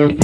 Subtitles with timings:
[0.00, 0.16] Excellent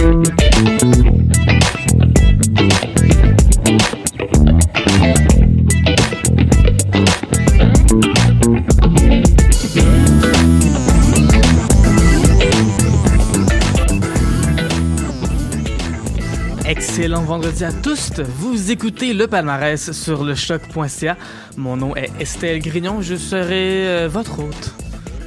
[17.24, 18.12] vendredi à tous.
[18.20, 21.18] Vous écoutez le palmarès sur le choc.ca.
[21.58, 23.02] Mon nom est Estelle Grignon.
[23.02, 24.86] Je serai euh, votre hôte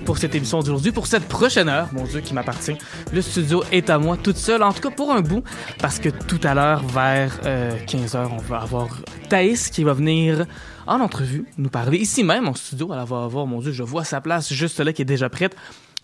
[0.09, 2.75] pour cette émission d'aujourd'hui, pour cette prochaine heure, mon Dieu, qui m'appartient.
[3.13, 5.43] Le studio est à moi toute seule, en tout cas pour un bout,
[5.77, 7.39] parce que tout à l'heure, vers
[7.85, 8.87] 15h, euh, on va avoir
[9.29, 10.47] Thaïs qui va venir
[10.87, 12.89] en entrevue nous parler ici même en studio.
[12.91, 15.55] Elle va avoir, mon Dieu, je vois sa place juste là qui est déjà prête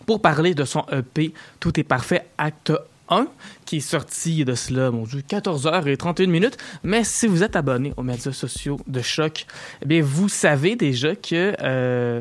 [0.06, 2.72] pour parler de son EP Tout est parfait, acte
[3.08, 3.26] 1,
[3.64, 6.58] qui est sorti de cela, mon Dieu, 14h31 minutes.
[6.84, 9.46] Mais si vous êtes abonné aux médias sociaux de Choc,
[9.82, 11.56] eh bien, vous savez déjà que...
[11.60, 12.20] Euh,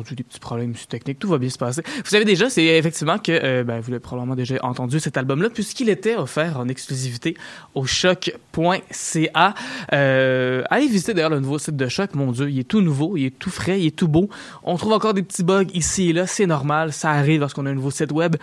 [0.00, 1.82] des petits problèmes techniques, tout va bien se passer.
[1.84, 5.50] Vous savez déjà, c'est effectivement que, euh, ben, vous l'avez probablement déjà entendu cet album-là,
[5.50, 7.36] puisqu'il était offert en exclusivité
[7.74, 9.54] au choc.ca.
[9.92, 13.16] Euh, allez visiter d'ailleurs le nouveau site de Choc, mon Dieu, il est tout nouveau,
[13.16, 14.28] il est tout frais, il est tout beau.
[14.62, 17.70] On trouve encore des petits bugs ici et là, c'est normal, ça arrive lorsqu'on a
[17.70, 18.36] un nouveau site web.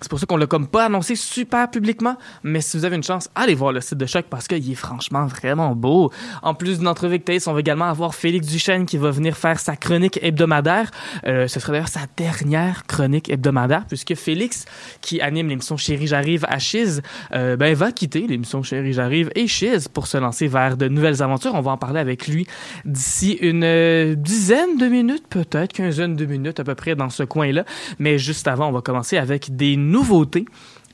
[0.00, 3.02] C'est pour ça qu'on l'a comme pas annoncé super publiquement, mais si vous avez une
[3.02, 6.12] chance, allez voir le site de Choc parce qu'il est franchement vraiment beau.
[6.42, 9.36] En plus d'une entrevue avec Thaïs, on va également avoir Félix Duchesne qui va venir
[9.36, 10.90] faire sa chronique hebdomadaire.
[11.26, 14.66] Euh, ce sera d'ailleurs sa dernière chronique hebdomadaire puisque Félix,
[15.00, 17.02] qui anime l'émission Chérie j'arrive à Chiz,
[17.34, 21.22] euh, ben, va quitter l'émission Chérie j'arrive et Chiz pour se lancer vers de nouvelles
[21.22, 21.54] aventures.
[21.54, 22.46] On va en parler avec lui
[22.84, 27.24] d'ici une euh, dizaine de minutes, peut-être quinzaine de minutes à peu près dans ce
[27.24, 27.64] coin-là.
[27.98, 30.46] Mais juste avant, on va commencer avec des nouveautés.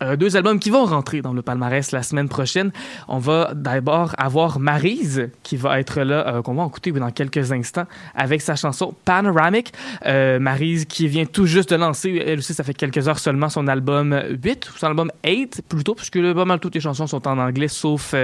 [0.03, 2.73] Euh, deux albums qui vont rentrer dans le palmarès la semaine prochaine.
[3.07, 7.53] On va d'abord avoir Marise qui va être là, euh, qu'on va écouter dans quelques
[7.53, 9.73] instants, avec sa chanson Panoramic.
[10.07, 13.49] Euh, Marise qui vient tout juste de lancer, elle aussi, ça fait quelques heures seulement,
[13.49, 17.39] son album 8, son album 8 plutôt, puisque pas mal toutes les chansons sont en
[17.39, 18.15] anglais, sauf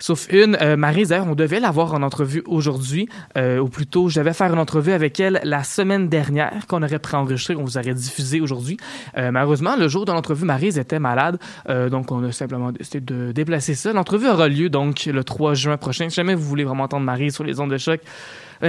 [0.00, 3.06] Sauf une, euh, Marie, d'ailleurs, on devait l'avoir en entrevue aujourd'hui,
[3.36, 6.98] euh, ou plutôt, je devais faire une entrevue avec elle la semaine dernière, qu'on aurait
[6.98, 8.78] préenregistré, qu'on vous aurait diffusé aujourd'hui.
[9.18, 13.00] Euh, malheureusement, le jour de l'entrevue, Marie était malade, euh, donc on a simplement décidé
[13.00, 13.92] de déplacer ça.
[13.92, 16.08] L'entrevue aura lieu donc le 3 juin prochain.
[16.08, 18.00] Si jamais vous voulez vraiment entendre Marie sur les ondes de choc,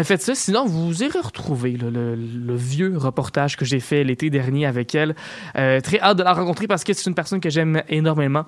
[0.03, 0.35] faites ça.
[0.35, 5.15] Sinon, vous irez retrouver le, le, vieux reportage que j'ai fait l'été dernier avec elle.
[5.53, 8.45] très hâte de la rencontrer parce que c'est une personne que j'aime énormément.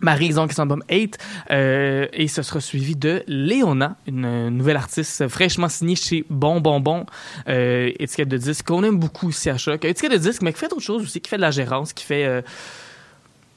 [0.00, 1.18] Marie donc son album 8
[1.50, 6.80] euh, et ce sera suivi de Léona, une nouvelle artiste fraîchement signée chez Bon Bon
[6.80, 7.06] Bon,
[7.48, 9.84] euh, étiquette de disque qu'on aime beaucoup ici à Choc.
[9.84, 12.04] Étiquette de disque, mais qui fait d'autres choses aussi, qui fait de la gérance, qui
[12.04, 12.42] fait euh,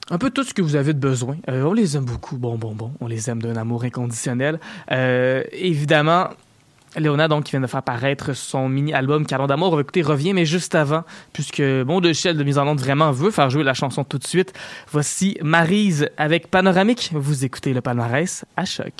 [0.09, 1.37] un peu tout ce que vous avez de besoin.
[1.49, 4.59] Euh, on les aime beaucoup, Bon Bon Bon, on les aime d'un amour inconditionnel.
[5.51, 6.29] Évidemment,
[6.97, 9.73] Léona, donc, qui vient de faire paraître son mini-album Calon d'amour.
[9.73, 11.03] On mais juste avant,
[11.33, 14.27] puisque bon, de de Mise en Onde vraiment veut faire jouer la chanson tout de
[14.27, 14.53] suite,
[14.91, 17.11] voici Marise avec Panoramique.
[17.13, 18.93] Vous écoutez le palmarès à choc.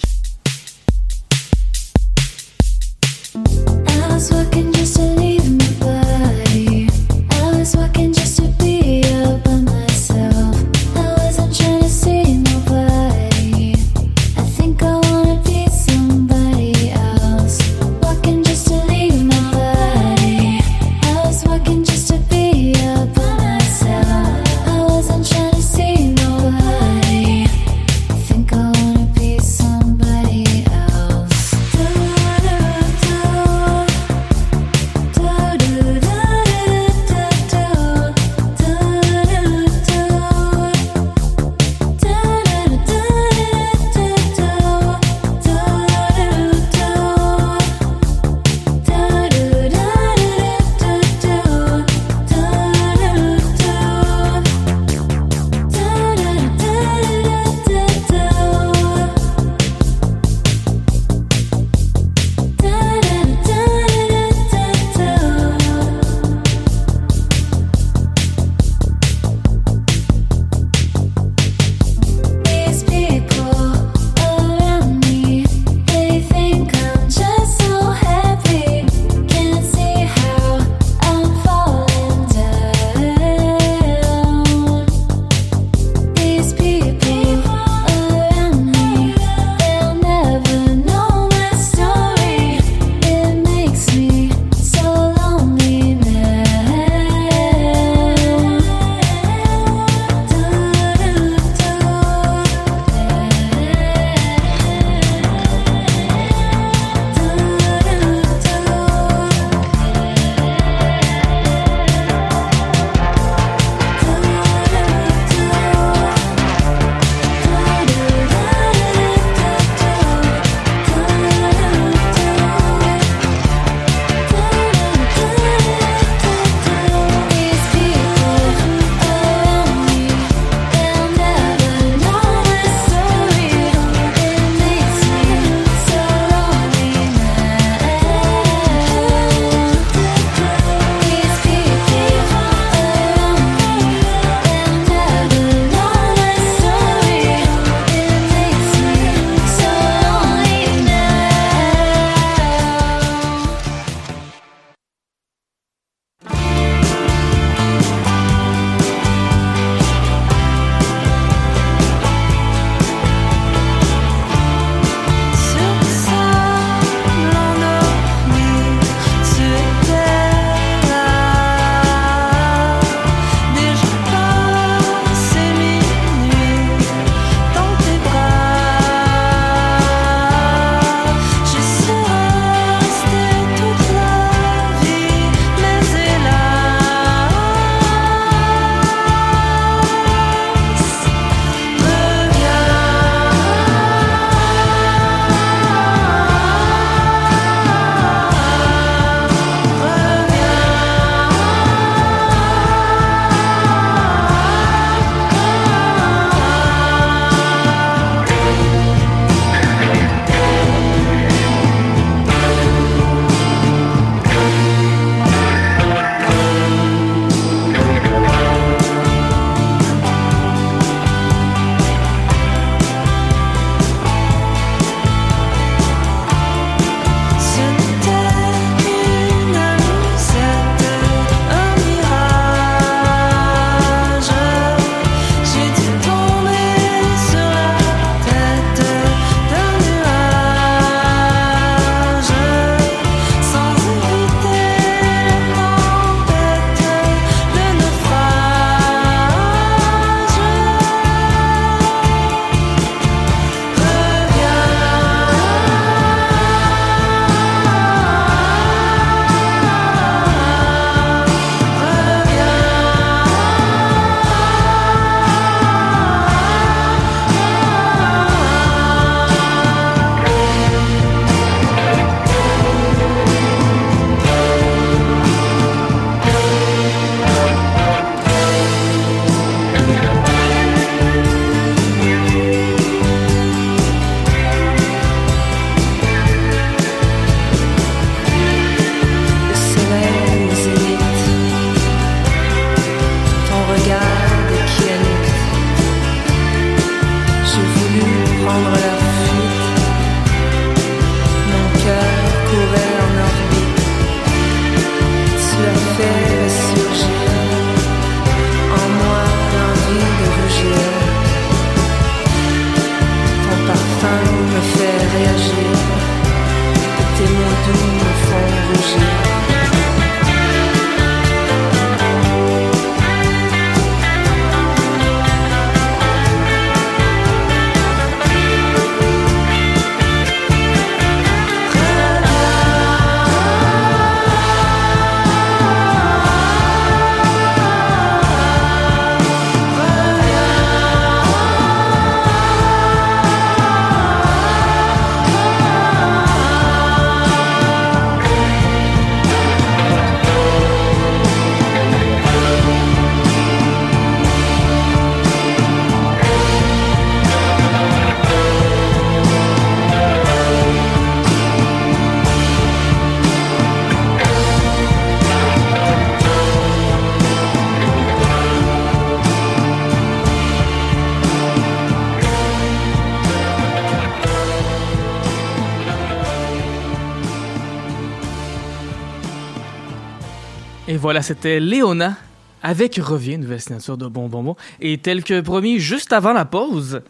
[381.01, 382.13] Voilà, c'était Léona
[382.61, 387.01] avec Revient, nouvelle signature de Bon Bon Et tel que promis, juste avant la pause,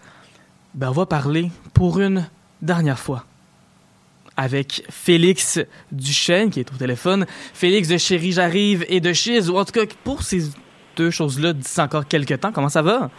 [0.74, 2.26] ben on va parler pour une
[2.62, 3.26] dernière fois
[4.38, 5.60] avec Félix
[5.92, 7.26] Duchesne qui est au téléphone.
[7.54, 10.44] Félix de Chéri J'arrive et de Chiz, ou en tout cas pour ces
[10.96, 12.54] deux choses-là d'ici encore quelques temps.
[12.54, 13.10] Comment ça va?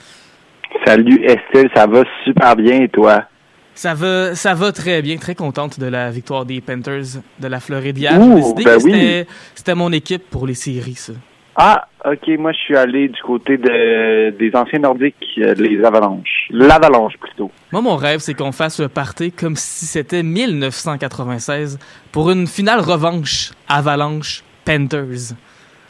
[0.87, 3.27] Salut Estelle, ça va super bien et toi?
[3.75, 5.17] Ça va, ça va très bien.
[5.17, 8.21] Très contente de la victoire des Panthers de la Floride hier.
[8.21, 11.13] J'ai décidé ben que c'était mon équipe pour les séries, ça.
[11.57, 12.29] Ah, ok.
[12.39, 16.49] Moi, je suis allé du côté de, des anciens Nordiques, euh, les Avalanches.
[16.51, 17.51] L'Avalanche, plutôt.
[17.71, 21.79] Moi, mon rêve, c'est qu'on fasse un party comme si c'était 1996
[22.11, 25.35] pour une finale revanche Avalanche-Panthers.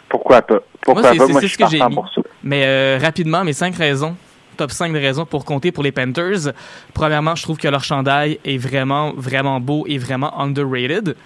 [0.08, 0.60] Pourquoi pas?
[0.80, 1.14] Pourquoi pas?
[1.14, 1.96] Moi, je suis ce que j'ai mis.
[2.42, 4.16] Mais euh, rapidement, mes cinq raisons
[4.56, 6.52] top 5 de raisons pour compter pour les Panthers.
[6.94, 11.16] Premièrement, je trouve que leur chandail est vraiment, vraiment beau et vraiment underrated.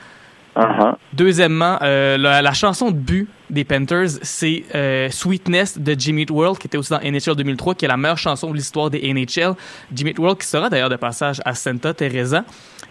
[0.57, 0.95] Uh-huh.
[1.13, 6.67] Deuxièmement, euh, la, chanson de but des Panthers, c'est euh, Sweetness de Jimmy World, qui
[6.67, 9.55] était aussi dans NHL 2003, qui est la meilleure chanson de l'histoire des NHL.
[9.95, 12.43] Jimmy World qui sera d'ailleurs de passage à Santa Teresa.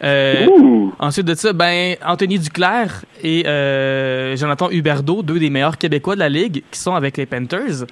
[0.04, 0.46] Euh,
[1.00, 3.44] ensuite de ça, ben, Anthony Duclair et
[4.38, 7.86] Jonathan Huberdeau, deux des meilleurs Québécois de la Ligue, qui sont avec les Panthers.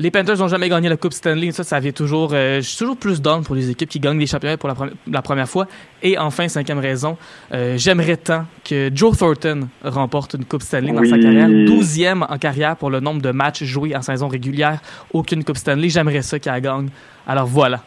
[0.00, 1.52] Les Panthers n'ont jamais gagné la Coupe Stanley.
[1.52, 2.30] Ça, ça vient toujours.
[2.32, 4.70] Euh, je suis toujours plus down pour les équipes qui gagnent des championnats pour
[5.06, 5.66] la, première fois.
[6.02, 7.18] Et enfin, cinquième raison,
[7.52, 11.50] euh, j'aimerais tant que Joe Thornton remporte une Coupe Stanley dans sa carrière.
[11.66, 14.80] Douzième en carrière pour le nombre de matchs joués en saison régulière.
[15.12, 15.90] Aucune Coupe Stanley.
[15.90, 16.88] J'aimerais ça qu'elle gagne.
[17.26, 17.82] Alors voilà.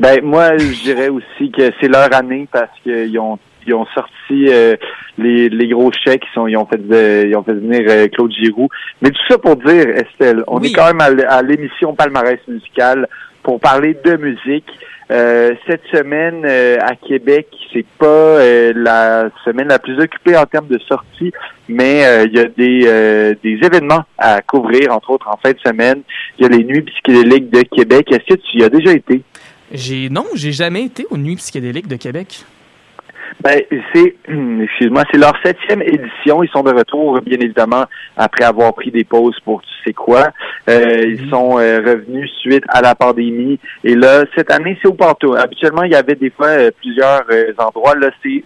[0.00, 3.38] Ben moi, je dirais aussi que c'est leur année parce qu'ils ont
[3.68, 4.76] ils ont sorti euh,
[5.18, 6.80] les, les, gros chèques, ils, sont, ils, ont fait
[7.26, 8.68] ils ont fait venir euh, Claude Giroux.
[9.02, 13.08] Mais tout ça pour dire, Estelle, on est quand même à, l'émission Palmarès musicale
[13.42, 14.68] pour parler de musique.
[15.10, 18.38] Euh, cette semaine à Québec, c'est pas
[18.74, 21.32] la semaine la plus occupée en termes de sorties,
[21.66, 26.02] mais il y a des, des événements à couvrir, entre autres en fin de semaine.
[26.38, 28.12] Il y a les Nuits psychédéliques de Québec.
[28.12, 29.22] Est-ce que tu y as déjà été?
[29.72, 32.44] J'ai non, j'ai jamais été aux Nuits psychédéliques de Québec.
[33.40, 33.60] Ben,
[33.92, 34.16] c'est,
[34.62, 36.42] excuse-moi, c'est leur septième édition.
[36.42, 37.84] Ils sont de retour, bien évidemment,
[38.16, 40.28] après avoir pris des pauses pour tu sais quoi.
[40.68, 41.30] Euh, ils mhm.
[41.30, 43.58] sont euh, revenus suite à la pandémie.
[43.84, 45.36] Et là, cette année, c'est au Pantoum.
[45.36, 47.24] Habituellement, il y avait des fois euh, plusieurs
[47.58, 47.94] endroits.
[47.94, 48.44] Là, c'est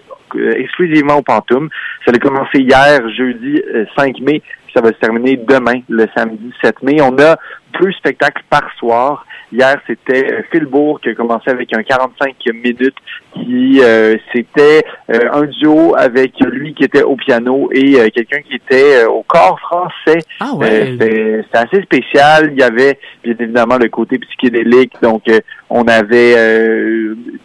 [0.57, 1.69] exclusivement au Pantoum.
[2.05, 3.63] Ça a commencé hier, jeudi
[3.97, 4.43] 5 mai.
[4.75, 6.97] Ça va se terminer demain, le samedi 7 mai.
[7.03, 7.37] On a
[7.81, 9.27] deux spectacles par soir.
[9.53, 12.97] Hier, c'était euh, Phil Bourg qui a commencé avec un 45 minutes
[13.35, 18.55] qui euh, c'était euh, un duo avec lui qui était au piano et quelqu'un qui
[18.55, 20.21] était au corps français.
[20.41, 20.97] Ah ouais.
[20.99, 22.49] c'était assez spécial.
[22.53, 24.95] Il y avait bien évidemment le côté psychédélique.
[25.03, 25.25] Donc
[25.69, 26.35] on avait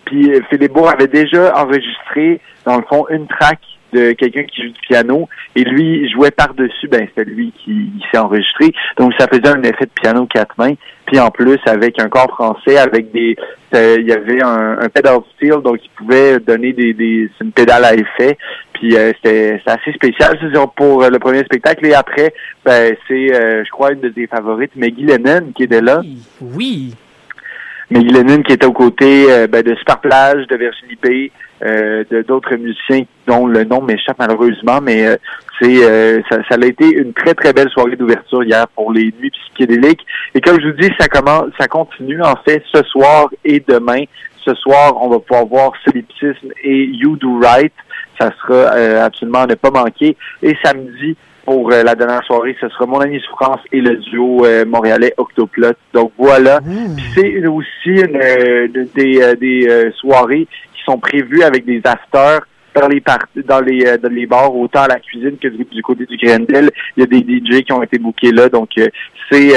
[0.06, 3.60] puis Philippe Bourg avait déjà enregistré dans le fond une track
[3.94, 8.18] de quelqu'un qui joue du piano et lui jouait par-dessus, ben c'était lui qui, s'est
[8.18, 8.74] enregistré.
[8.98, 10.74] Donc ça faisait un effet de piano quatre mains.
[11.06, 13.38] Puis en plus avec un corps français, avec des
[13.74, 17.86] il y avait un, un pedal steel, donc il pouvait donner des, des une pédale
[17.86, 18.38] à effet.
[18.74, 21.86] Puis euh, c'était assez spécial c'est pour euh, le premier spectacle.
[21.86, 25.82] Et après, ben c'est euh, je crois une de tes favorites, Maggie Lennon qui était
[25.82, 26.02] là.
[26.42, 26.94] Oui.
[27.90, 31.32] Maggie Lennon qui était aux côtés ben, de Super Plage, de Virginie B,
[31.64, 35.16] euh, de d'autres musiciens dont le nom m'échappe malheureusement, mais euh,
[35.60, 39.12] c'est euh, ça, ça, a été une très très belle soirée d'ouverture hier pour les
[39.20, 40.06] nuits psychédéliques.
[40.36, 44.04] Et comme je vous dis, ça commence, ça continue en fait ce soir et demain.
[44.46, 47.74] Ce soir, on va pouvoir voir Solipsisme et You Do Right.
[48.20, 48.70] Ça sera
[49.04, 50.16] absolument à ne pas manquer.
[50.44, 55.14] Et samedi, pour la dernière soirée, ce sera Mon ami Souffrance et le duo montréalais
[55.18, 55.74] Octoplot.
[55.94, 56.62] Donc voilà.
[56.62, 56.98] Mmh.
[57.14, 60.48] C'est aussi une, des, des soirées
[60.88, 62.42] sont prévus avec des afters
[62.76, 63.04] dans les
[63.48, 66.70] dans les euh, dans les bars, autant à la cuisine que du, côté du Grendel.
[66.96, 68.70] Il y a des DJ qui ont été bookés là, donc
[69.32, 69.50] c'est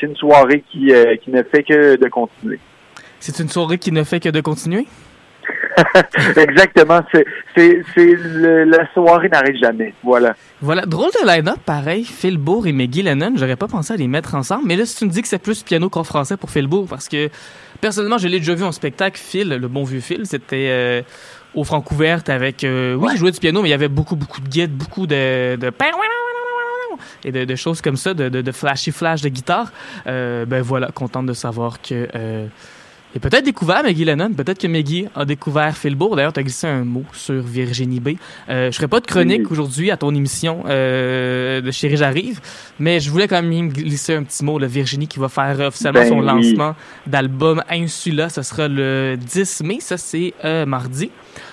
[0.00, 0.92] c'est une soirée qui
[1.22, 2.58] qui ne fait que de continuer.
[3.20, 4.86] C'est une soirée qui ne fait que de continuer?
[6.36, 7.00] Exactement.
[7.12, 7.24] C'est,
[7.56, 8.16] c'est,
[8.64, 9.94] la soirée n'arrive jamais.
[10.02, 10.34] Voilà.
[10.60, 10.82] Voilà.
[10.82, 12.04] Drôle de line-up, pareil.
[12.04, 13.32] Phil Bourg et Maggie Lennon.
[13.36, 14.64] J'aurais pas pensé à les mettre ensemble.
[14.66, 16.86] Mais là, si tu me dis que c'est plus piano qu'en français pour Phil Bourg,
[16.88, 17.28] parce que
[17.80, 19.20] personnellement, je l'ai déjà vu en spectacle.
[19.20, 21.02] Phil, le bon vieux Phil, c'était euh,
[21.54, 22.64] au Francouverte avec.
[22.64, 25.06] Euh, oui, il jouait du piano, mais il y avait beaucoup, beaucoup de guides, beaucoup
[25.06, 25.56] de.
[25.56, 25.72] de
[27.24, 29.72] et de, choses comme ça, de, de, flashy flash de guitare.
[30.06, 32.08] Euh, ben voilà, contente de savoir que
[33.14, 36.14] et peut-être découvert Maggie Lennon, peut-être que Maggie a découvert Phil Bourg.
[36.16, 38.10] D'ailleurs, tu as glissé un mot sur Virginie B.
[38.48, 42.40] Euh, je ferai pas de chronique aujourd'hui à ton émission euh, de Chérie J'arrive,
[42.78, 46.00] mais je voulais quand même glisser un petit mot de Virginie qui va faire officiellement
[46.00, 46.74] ben son lancement
[47.06, 48.28] d'album Insula.
[48.28, 51.10] Ce sera le 10 mai, ça c'est euh, mardi.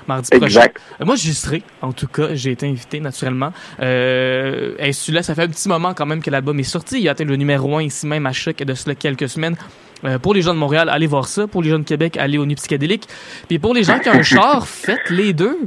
[0.08, 0.68] Mardi prochain.
[1.02, 2.34] Euh, moi, j'y serai, en tout cas.
[2.34, 3.52] J'ai été invité, naturellement.
[3.82, 7.00] Euh, Insula, ça fait un petit moment quand même que l'album est sorti.
[7.00, 9.56] Il a atteint le numéro 1 ici même à Choc de cela quelques semaines.
[10.04, 11.48] Euh, pour les gens de Montréal, allez voir ça.
[11.48, 13.08] Pour les gens de Québec, allez au Nuit Psychédélique.
[13.48, 15.58] Puis pour les gens qui ont un char, faites les deux.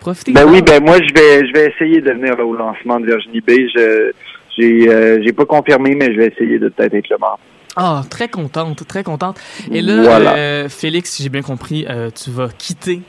[0.00, 0.32] Profitez.
[0.32, 3.40] Ben oui, ben moi, je vais, je vais essayer de venir au lancement de Virginie
[3.40, 3.50] B.
[3.74, 4.12] Je,
[4.56, 7.38] j'ai, euh, j'ai pas confirmé, mais je vais essayer de peut-être être le membre.
[7.76, 9.40] Ah, très contente, très contente.
[9.72, 13.00] Et là, euh, Félix, si j'ai bien compris, tu vas quitter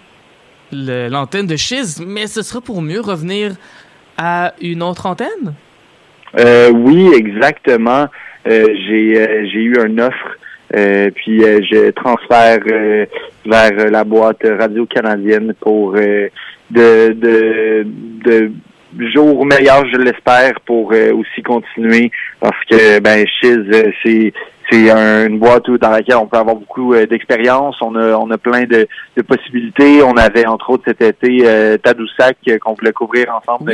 [0.72, 3.56] l'antenne de Chiz, mais ce sera pour mieux revenir
[4.18, 5.54] à une autre antenne?
[6.74, 8.08] oui, exactement.
[8.46, 10.36] j'ai, j'ai eu un offre
[10.74, 13.06] euh, puis euh, je transfère euh,
[13.46, 16.30] vers la boîte radio canadienne pour de,
[16.72, 18.52] de, de
[19.14, 22.12] jours meilleurs, je l'espère, pour aussi continuer.
[22.40, 23.60] Parce que ben Chiz,
[24.04, 24.34] c'est
[24.70, 27.76] c'est une boîte dans laquelle on peut avoir beaucoup d'expérience.
[27.82, 30.02] On a on a plein de, de, possibilités.
[30.02, 33.74] On avait entre autres cet été Tadoussac qu'on voulait couvrir ensemble,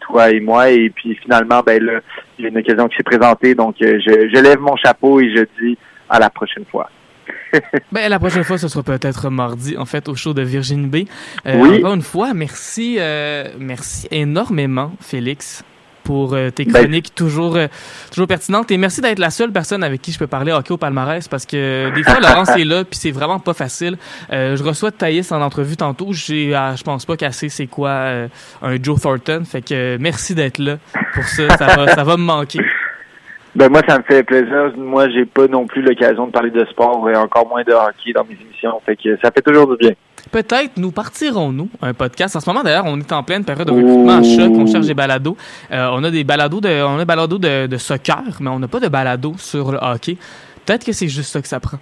[0.00, 0.70] toi et moi.
[0.70, 2.00] Et puis finalement, ben là,
[2.38, 3.54] il y a une occasion qui s'est présentée.
[3.54, 5.76] Donc je, je lève mon chapeau et je dis
[6.08, 6.88] à la prochaine fois.
[7.92, 10.96] ben, la prochaine fois, ce sera peut-être mardi, en fait, au show de Virginie B.
[11.46, 11.78] Euh, oui.
[11.78, 15.64] Encore une fois, merci, euh, merci énormément, Félix,
[16.04, 17.58] pour euh, tes ben, chroniques toujours,
[18.10, 18.70] toujours pertinentes.
[18.70, 21.46] Et merci d'être la seule personne avec qui je peux parler hockey au palmarès parce
[21.46, 23.96] que des fois, Laurence est là, puis c'est vraiment pas facile.
[24.30, 26.12] je reçois Thaïs en entrevue tantôt.
[26.12, 28.26] J'ai, ah, je pense pas qu'assez c'est quoi
[28.62, 29.42] un Joe Thornton.
[29.44, 30.78] Fait que merci d'être là
[31.14, 31.56] pour ça.
[31.56, 32.60] Ça va, ça va me manquer.
[33.56, 34.72] Ben moi, ça me fait plaisir.
[34.76, 38.12] Moi, j'ai pas non plus l'occasion de parler de sport et encore moins de hockey
[38.12, 38.80] dans mes émissions.
[38.84, 39.92] Fait que ça fait toujours du bien.
[40.30, 42.36] Peut-être nous partirons-nous un podcast.
[42.36, 44.52] En ce moment, d'ailleurs, on est en pleine période de recrutement à choc.
[44.56, 45.36] On cherche des balados.
[45.70, 48.68] Euh, on a des balados de, on a balados de, de soccer, mais on n'a
[48.68, 50.16] pas de balado sur le hockey.
[50.64, 51.78] Peut-être que c'est juste ça que ça prend.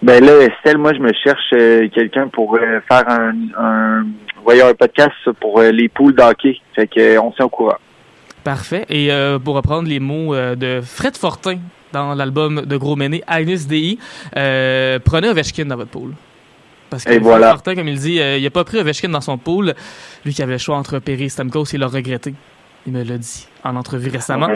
[0.00, 4.06] Ben là, Estelle, moi, je me cherche euh, quelqu'un pour euh, faire un, un,
[4.44, 6.58] voyons, un podcast pour les poules d'hockey.
[6.74, 7.78] Fait que on s'est au courant.
[8.44, 8.86] Parfait.
[8.88, 9.10] Et
[9.44, 11.58] pour reprendre les mots de Fred Fortin
[11.92, 13.98] dans l'album de Gros Méné, Agnes Dei,
[14.36, 16.12] euh, prenez Ovechkin dans votre pool.
[16.90, 19.74] Parce que Fred Fortin, comme il dit, il n'a pas pris Ovechkin dans son pool.
[20.24, 22.34] Lui qui avait le choix entre Perry et Stamkos, il l'a regretté.
[22.86, 24.48] Il me l'a dit en entrevue récemment.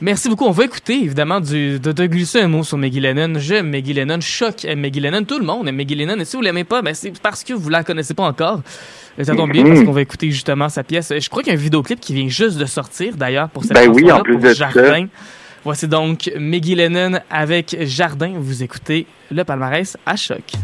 [0.00, 0.46] Merci beaucoup.
[0.46, 3.34] On va écouter évidemment du, de, de glisser un mot sur Maggie Lennon.
[3.38, 5.24] J'aime Maggie Lennon, choc aime Maggie Lennon.
[5.24, 6.18] Tout le monde aime Maggie Lennon.
[6.18, 8.62] Et si vous l'aimez pas, ben c'est parce que vous la connaissez pas encore.
[9.20, 9.84] Ça tombe bien parce mm-hmm.
[9.84, 11.12] qu'on va écouter justement sa pièce.
[11.18, 13.74] Je crois qu'il y a un vidéoclip qui vient juste de sortir d'ailleurs pour cette
[13.74, 15.08] ben oui, en plus de Jardin.
[15.62, 18.32] Voici donc Maggie Lennon avec Jardin.
[18.38, 20.54] Vous écoutez le palmarès à choc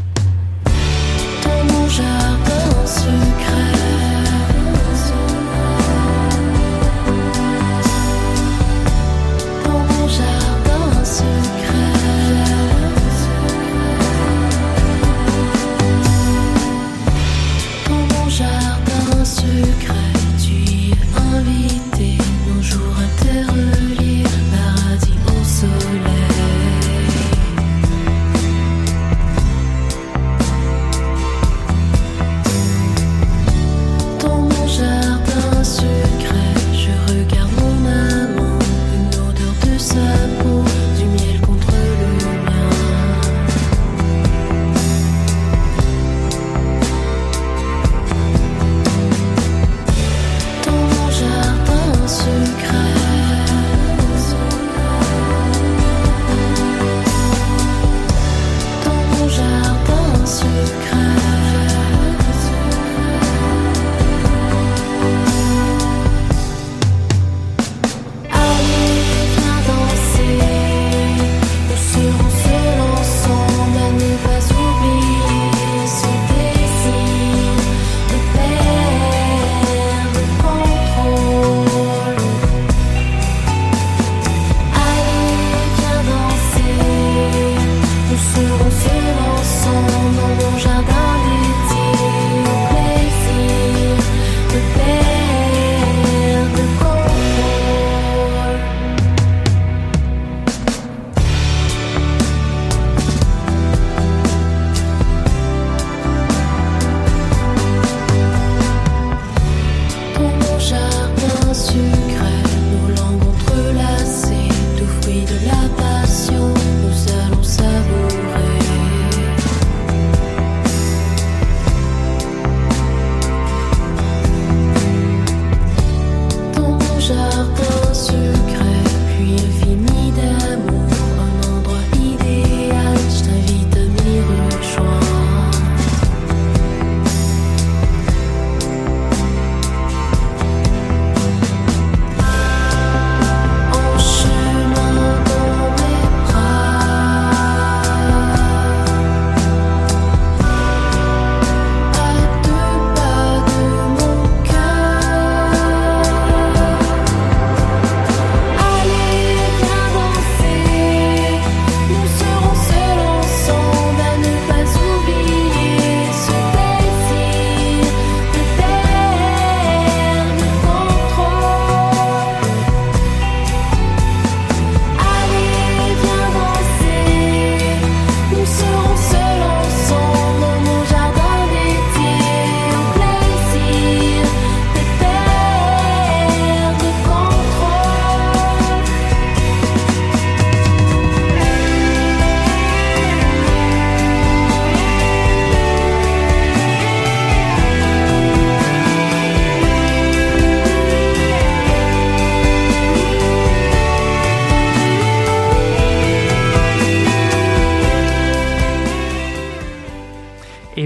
[1.90, 3.29] jardin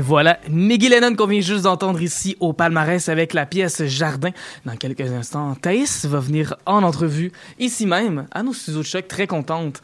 [0.06, 4.32] Voilà, Miggy Lennon qu'on vient juste d'entendre ici au palmarès avec la pièce Jardin.
[4.66, 9.08] Dans quelques instants, Thaïs va venir en entrevue ici même, à nos studios de choc,
[9.08, 9.80] très contente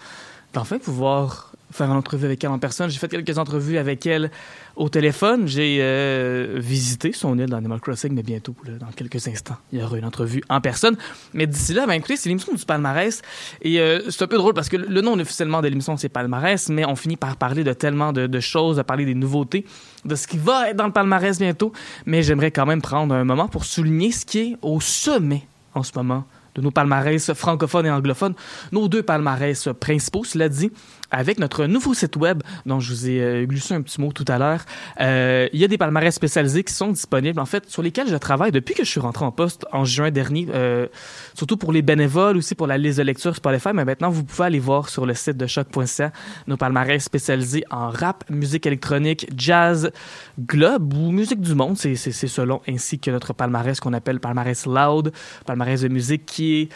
[0.53, 2.91] d'enfin pouvoir faire une entrevue avec elle en personne.
[2.91, 4.31] J'ai fait quelques entrevues avec elle
[4.77, 5.49] au téléphone.
[5.49, 9.83] J'ai euh, visité son île dans Animal Crossing, mais bientôt, dans quelques instants, il y
[9.83, 10.99] aura une entrevue en personne.
[11.33, 13.23] Mais d'ici là, ben, écoutez, c'est l'émission du palmarès.
[13.63, 16.69] Et euh, c'est un peu drôle parce que le nom officiellement de l'émission, c'est palmarès,
[16.69, 19.65] mais on finit par parler de tellement de, de choses, à parler des nouveautés,
[20.05, 21.73] de ce qui va être dans le palmarès bientôt.
[22.07, 25.83] Mais j'aimerais quand même prendre un moment pour souligner ce qui est au sommet en
[25.83, 28.35] ce moment de nos palmarès francophones et anglophones,
[28.73, 30.73] nos deux palmarès principaux, cela dit,
[31.11, 34.25] avec notre nouveau site web dont je vous ai euh, glissé un petit mot tout
[34.29, 34.64] à l'heure.
[35.01, 38.16] Euh, il y a des palmarès spécialisés qui sont disponibles, en fait, sur lesquels je
[38.16, 40.87] travaille depuis que je suis rentré en poste en juin dernier, euh,
[41.35, 44.44] surtout pour les bénévoles, aussi pour la liste de lecture Spotify, mais maintenant, vous pouvez
[44.44, 46.12] aller voir sur le site de choc.ca
[46.46, 49.90] nos palmarès spécialisés en rap, musique électronique, jazz,
[50.38, 55.12] globe ou musique du monde, c'est selon, ainsi que notre palmarès qu'on appelle palmarès loud,
[55.46, 56.68] palmarès de musique qui est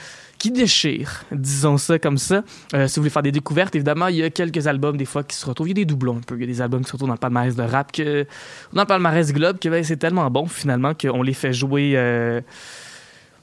[0.45, 2.45] qui déchire, disons ça comme ça.
[2.75, 5.23] Euh, si vous voulez faire des découvertes, évidemment, il y a quelques albums des fois
[5.25, 5.69] qui se retrouvent.
[5.69, 6.35] Il y a des doublons un peu.
[6.35, 8.87] Il y a des albums qui se retrouvent dans le palmarès de rap, dans le
[8.87, 11.93] palmarès globe, que ben, c'est tellement bon finalement qu'on les fait jouer.
[11.95, 12.43] Euh,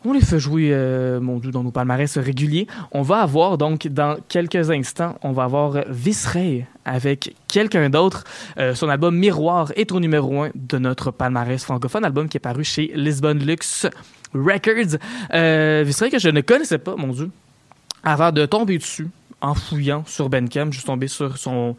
[0.05, 2.67] on les fait jouer, euh, mon Dieu, dans nos palmarès réguliers.
[2.91, 8.25] On va avoir donc dans quelques instants, on va avoir Visray avec quelqu'un d'autre.
[8.75, 12.63] son album Miroir est au numéro un de notre palmarès francophone, album qui est paru
[12.63, 13.87] chez Lisbon Lux
[14.33, 14.97] Records.
[15.33, 17.29] Euh, que je ne connaissais pas, mon Dieu,
[18.03, 19.07] avant de tomber dessus
[19.41, 20.71] en fouillant sur Bandcamp.
[20.71, 21.75] Je suis tombé sur son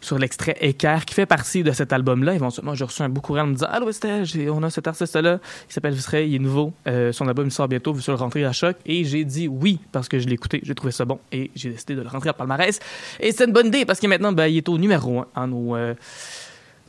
[0.00, 2.34] sur l'extrait Équerre qui fait partie de cet album-là.
[2.34, 5.72] Éventuellement, j'ai reçu un beau en me disant Allô, Estelle, on a cet artiste-là, il
[5.72, 8.76] s'appelle Visray, il est nouveau, euh, son album sort bientôt, vous le rentrer à choc.
[8.86, 11.70] Et j'ai dit oui parce que je l'ai écouté, j'ai trouvé ça bon et j'ai
[11.70, 12.80] décidé de le rentrer à palmarès.
[13.20, 15.48] Et c'est une bonne idée parce que maintenant, ben, il est au numéro un en
[15.48, 15.76] nos.
[15.76, 15.94] Euh,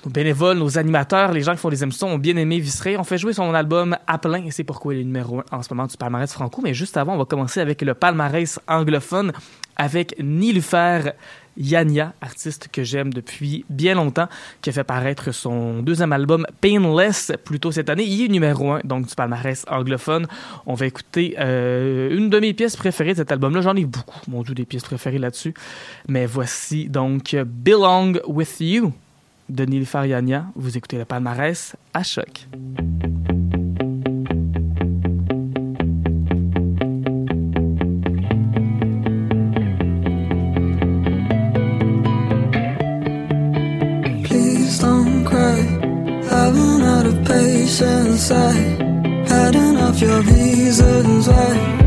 [0.06, 2.98] nos bénévoles, nos animateurs, les gens qui font les émissions ont bien aimé Visseré.
[2.98, 5.62] On fait jouer son album à plein et c'est pourquoi il est numéro un en
[5.62, 6.62] ce moment du palmarès franco.
[6.64, 9.32] Mais juste avant, on va commencer avec le palmarès anglophone
[9.76, 11.12] avec Nilufer
[11.58, 14.28] Yania, artiste que j'aime depuis bien longtemps,
[14.62, 18.04] qui a fait paraître son deuxième album Painless plus tôt cette année.
[18.04, 20.28] Il est numéro un donc du palmarès anglophone.
[20.66, 23.62] On va écouter euh, une de mes pièces préférées de cet album-là.
[23.62, 25.54] J'en ai beaucoup, mon dieu, des pièces préférées là-dessus.
[26.08, 28.94] Mais voici donc Belong With You
[29.52, 30.46] Denis Fariania.
[30.56, 32.48] Vous écoutez le palmarès à choc.
[46.34, 48.32] I've run out of patience.
[48.32, 48.54] I
[49.28, 51.81] had enough your reasons why.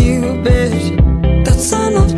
[0.00, 1.44] Like you, bitch.
[1.44, 2.14] That's enough,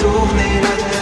[0.00, 0.99] Doch nicht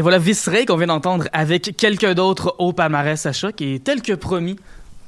[0.00, 3.60] Et voilà Visray qu'on vient d'entendre avec quelqu'un d'autre au palmarès à choc.
[3.60, 4.56] Et tel que promis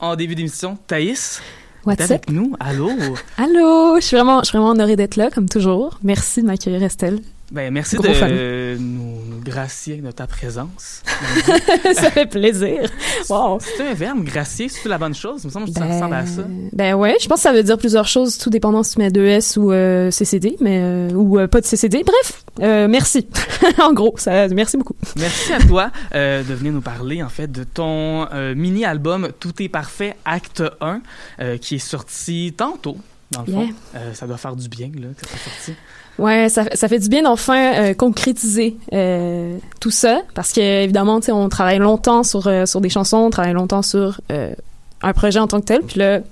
[0.01, 1.41] en début d'émission, Thaïs,
[1.87, 2.55] What's avec nous.
[2.61, 2.91] Allô?
[3.39, 5.99] Allô, je suis vraiment, je suis vraiment honorée d'être là, comme toujours.
[6.03, 7.21] Merci de m'accueillir, Estelle.
[7.53, 11.03] Ben, merci de nous, gracier de ta présence.
[11.95, 12.91] ça fait plaisir.
[13.29, 13.59] Wow.
[13.61, 15.43] C'est un verbe, gracier, c'est la bonne chose?
[15.45, 16.43] Il me semble que ça Ben, ressemble à ça.
[16.73, 19.11] Ben ouais, je pense que ça veut dire plusieurs choses, tout dépendant si tu mets
[19.11, 22.03] 2S ou euh, CCD, mais euh, ou euh, pas de CCD.
[22.05, 23.29] Bref, euh, merci.
[23.83, 24.97] en gros, ça, merci beaucoup.
[25.17, 29.63] Merci à toi euh, de venir nous parler en fait de ton euh, mini-album Tout
[29.63, 31.03] est parfait, acte 1,
[31.41, 32.97] euh, qui est sorti tantôt.
[33.31, 33.73] Dans le fond, Yeah.
[33.97, 35.75] Euh, ça doit faire du bien là, que ça soit sorti.
[36.23, 41.49] Ouais, ça, fait du bien d'enfin euh, concrétiser euh, tout ça, parce que évidemment, on
[41.49, 45.61] travaille longtemps sur euh, sur des chansons, on travaille longtemps sur un projet en tant
[45.61, 46.25] que tel, puis là, de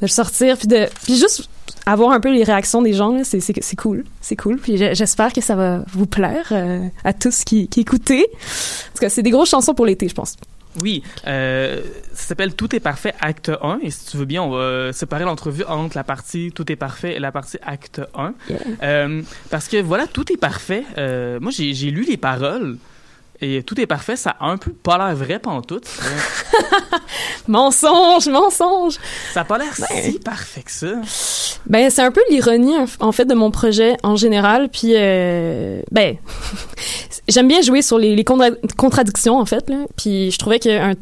[0.00, 1.48] le sortir, puis de, puis juste
[1.86, 4.58] avoir un peu les réactions des gens, c'est c'est cool, c'est cool.
[4.58, 6.52] Puis j'espère que ça va vous plaire
[7.04, 10.36] à tous qui qui écoutez, parce que c'est des grosses chansons pour l'été, je pense.
[10.80, 11.80] Oui, euh,
[12.14, 13.80] ça s'appelle Tout est parfait, acte 1.
[13.82, 17.14] Et si tu veux bien, on va séparer l'entrevue entre la partie Tout est parfait
[17.16, 18.34] et la partie acte 1.
[18.48, 18.58] Yeah.
[18.82, 20.84] Euh, parce que voilà, Tout est parfait.
[20.98, 22.76] Euh, moi, j'ai lu les paroles.
[23.42, 25.88] Et tout est parfait, ça a un peu pas l'air vrai pantoute.
[27.48, 28.98] Mensonge, mensonge.
[29.32, 29.86] Ça a pas l'air Ben.
[30.12, 30.92] si parfait que ça.
[31.66, 36.16] Ben c'est un peu l'ironie en- fait de mon projet en général puis ben
[37.30, 39.64] j'aime bien jouer sur les, les contra- contradictions en fait
[39.96, 40.94] puis je trouvais qu'un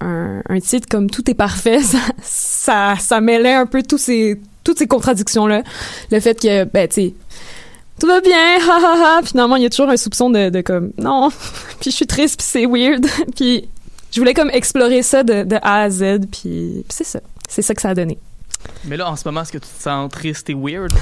[0.00, 4.40] un, un titre comme tout est parfait ça ça, ça mêlait un peu tous ces
[4.64, 5.62] toutes ces contradictions là
[6.10, 7.14] le fait que ben tu sais
[7.98, 9.22] tout va bien, ha ha ha.
[9.24, 11.30] Finalement, il y a toujours un soupçon de, comme non.
[11.80, 13.06] puis je suis triste, puis c'est weird.
[13.34, 13.68] puis
[14.12, 17.20] je voulais comme explorer ça de, de A à Z, puis, puis c'est ça.
[17.48, 18.18] C'est ça que ça a donné.
[18.86, 20.92] Mais là, en ce moment, est-ce que tu te sens triste et weird?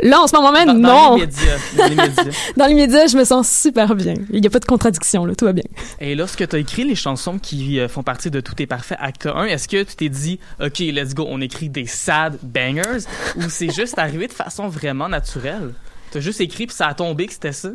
[0.00, 0.88] Là, en ce moment même, non.
[0.88, 1.58] dans les médias.
[1.76, 2.24] Dans les médias.
[2.56, 4.14] Dans l'immédiat, je me sens super bien.
[4.30, 5.64] Il n'y a pas de contradiction, là, tout va bien.
[6.00, 8.96] Et lorsque tu as écrit les chansons qui euh, font partie de Tout est parfait,
[8.98, 13.04] acte 1, est-ce que tu t'es dit, OK, let's go, on écrit des sad bangers?
[13.36, 15.72] Ou c'est juste arrivé de façon vraiment naturelle?
[16.10, 17.68] T'as juste écrit puis ça a tombé que c'était ça?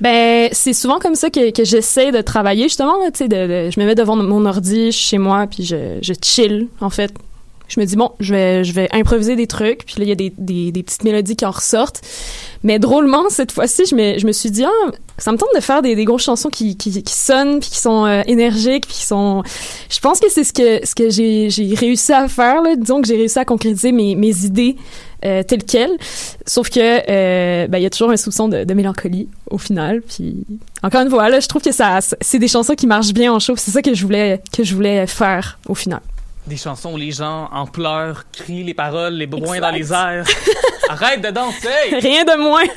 [0.00, 3.36] Ben, c'est souvent comme ça que, que j'essaie de travailler, justement, là, tu sais, de,
[3.36, 6.66] de- je me mets devant mon ordi, je suis chez moi, puis je, je chill,
[6.80, 7.12] en fait.
[7.68, 10.12] Je me dis, bon, je vais, je vais improviser des trucs, puis là, il y
[10.12, 12.00] a des, des, des petites mélodies qui en ressortent.
[12.62, 15.60] Mais drôlement, cette fois-ci, je me, je me suis dit, ah, ça me tente de
[15.60, 19.04] faire des, des grosses chansons qui, qui, sonnent, puis qui sont euh, énergiques, puis qui
[19.04, 19.42] sont...
[19.88, 22.76] Je pense que c'est ce que, ce que j'ai, j'ai réussi à faire, là.
[22.76, 24.76] Disons que j'ai réussi à concrétiser mes, mes idées
[25.24, 25.96] euh, telles quelles.
[26.44, 30.02] Sauf que, euh, ben, y a toujours un soupçon de, de mélancolie, au final.
[30.02, 30.44] Puis,
[30.82, 33.38] encore une fois, là, je trouve que ça, c'est des chansons qui marchent bien en
[33.38, 33.54] show.
[33.56, 36.00] C'est ça que je voulais, que je voulais faire, au final.
[36.46, 39.60] Des chansons où les gens en pleurent, crient les paroles, les bruits Exact.
[39.60, 40.26] dans les airs.
[40.88, 41.68] Arrête de danser!
[42.00, 42.62] Rien de moins.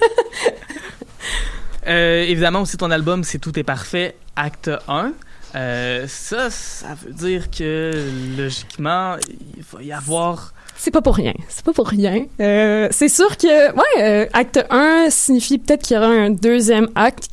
[1.87, 5.13] Euh, évidemment aussi ton album c'est Tout est parfait, acte 1.
[5.55, 7.91] Euh, ça, ça veut dire que
[8.37, 9.15] logiquement,
[9.57, 10.53] il va y avoir...
[10.75, 11.33] C'est pas pour rien.
[11.47, 12.25] C'est pas pour rien.
[12.41, 16.89] Euh, c'est sûr que, ouais, euh, acte 1 signifie peut-être qu'il y aura un deuxième
[16.95, 17.27] acte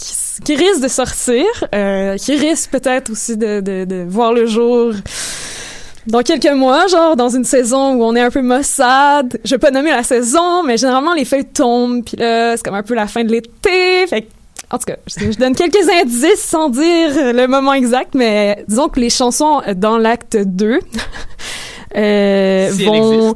[0.44, 1.44] qui, risque de sortir,
[1.74, 4.92] euh, qui risque peut-être aussi de, de, de voir le jour
[6.06, 9.38] dans quelques mois, genre dans une saison où on est un peu maussade.
[9.44, 12.74] Je vais pas nommer la saison, mais généralement les feuilles tombent, puis là, c'est comme
[12.74, 14.06] un peu la fin de l'été.
[14.06, 14.26] Fait que,
[14.70, 18.88] en tout cas, je, je donne quelques indices sans dire le moment exact, mais disons
[18.88, 20.80] que les chansons dans l'acte 2
[21.96, 23.34] euh, Si vont...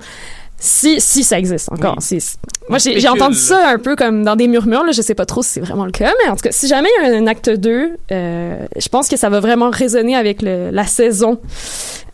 [0.62, 1.94] Si, si ça existe encore.
[1.96, 2.02] Oui.
[2.02, 2.36] Si- si-
[2.68, 4.84] Moi, j'ai entendu ça un peu comme dans des murmures.
[4.84, 6.68] Là, je sais pas trop si c'est vraiment le cas, mais en tout cas, si
[6.68, 10.14] jamais il y a un acte 2, euh, je pense que ça va vraiment résonner
[10.14, 11.40] avec le, la saison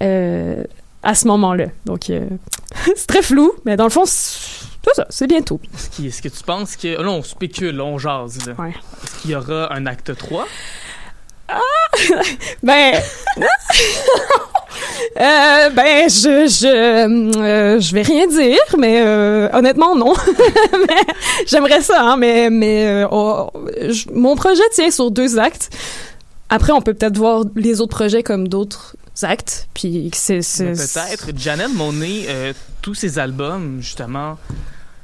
[0.03, 0.63] euh,
[1.03, 1.67] à ce moment-là.
[1.87, 2.25] Donc, euh,
[2.97, 5.61] c'est très flou, mais dans le fond, c'est ça, c'est bientôt.
[6.05, 7.03] Est-ce que tu penses que...
[7.03, 8.39] Là, on spécule, on jase.
[8.47, 8.55] là.
[8.59, 8.71] Ouais.
[8.71, 10.47] Est-ce qu'il y aura un acte 3?
[12.63, 12.95] Ben,
[15.21, 20.15] euh, ben, je, je, euh, je vais rien dire, mais euh, honnêtement, non.
[21.47, 23.51] J'aimerais ça, hein, mais, mais oh,
[24.13, 25.71] mon projet tient sur deux actes.
[26.49, 30.41] Après, on peut peut-être voir les autres projets comme d'autres actes, puis c'est...
[30.61, 31.31] Ben, Peut-être.
[31.37, 34.39] Janelle Monet, tous ses albums, justement,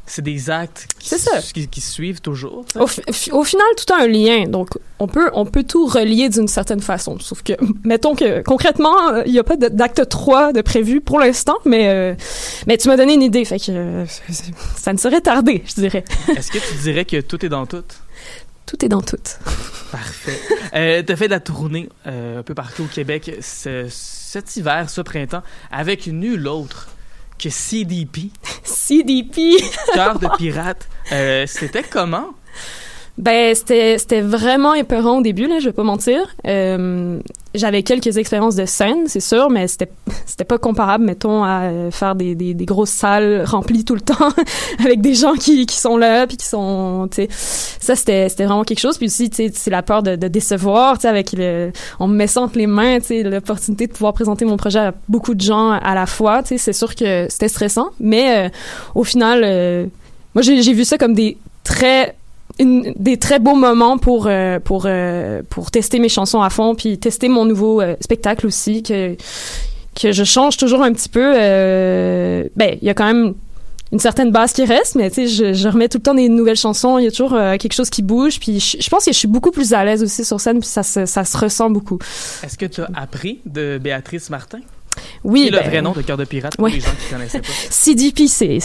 [0.06, 1.40] c'est des actes qui, C'est ça.
[1.40, 2.64] qui, qui suivent toujours.
[2.70, 2.78] tu.
[2.78, 5.86] Au, fi- fi- au final, tout a un lien, donc on peut, on peut tout
[5.86, 7.18] relier d'une certaine façon.
[7.20, 7.52] Sauf que,
[7.84, 11.88] mettons que concrètement, euh, il n'y a pas d'acte 3 de prévu pour l'instant, mais,
[11.88, 12.14] euh,
[12.66, 14.04] mais tu m'as donné une idée, fait que euh,
[14.76, 16.04] ça ne serait tardé, je dirais.
[16.36, 17.84] Est-ce que tu dirais que tout est dans tout?
[18.66, 19.16] Tout est dans tout.
[19.90, 20.38] Parfait.
[20.74, 25.02] Euh, T'as fait de la tournée un peu partout au Québec ce- cet hiver, ce
[25.02, 26.88] printemps, avec nul autre
[27.42, 28.30] que CDP,
[28.62, 29.56] CDP!
[29.94, 30.88] Cœur de pirate.
[31.10, 32.28] Euh, C'était comment?
[33.18, 36.34] Ben, c'était, c'était vraiment épeurant au début, là, je vais pas mentir.
[36.46, 37.20] Euh,
[37.54, 39.90] j'avais quelques expériences de scène, c'est sûr, mais c'était,
[40.26, 44.30] c'était pas comparable, mettons, à euh, faire des, des, grosses salles remplies tout le temps
[44.82, 48.64] avec des gens qui, qui sont là, puis qui sont, tu ça, c'était, c'était vraiment
[48.64, 48.96] quelque chose.
[48.96, 52.14] Puis aussi, tu sais, c'est la peur de, décevoir, tu sais, avec le, on me
[52.14, 55.34] met ça entre les mains, tu sais, l'opportunité de pouvoir présenter mon projet à beaucoup
[55.34, 58.48] de gens à la fois, tu sais, c'est sûr que c'était stressant, mais euh,
[58.94, 59.90] au final,
[60.34, 62.16] moi, j'ai vu ça comme des très
[62.58, 66.74] une- des très beaux moments pour euh, pour euh, pour tester mes chansons à fond
[66.74, 69.16] puis tester mon nouveau euh, spectacle aussi que
[70.00, 71.32] que je change toujours un petit peu
[72.56, 73.34] ben il y a quand même
[73.92, 76.28] une certaine base qui reste mais tu sais je, je remets tout le temps des
[76.30, 79.12] nouvelles chansons il y a toujours quelque chose qui bouge puis je, je pense que
[79.12, 81.68] je suis beaucoup plus à l'aise aussi sur scène puis ça se, ça se ressent
[81.70, 81.98] beaucoup
[82.42, 84.60] Est-ce que tu as appris de Béatrice Martin?
[85.24, 86.72] oui le ben, vrai nom de Cœur de pirate pour Ouais.
[86.72, 87.48] les gens qui connaissaient pas.
[87.70, 88.58] CDP, c'est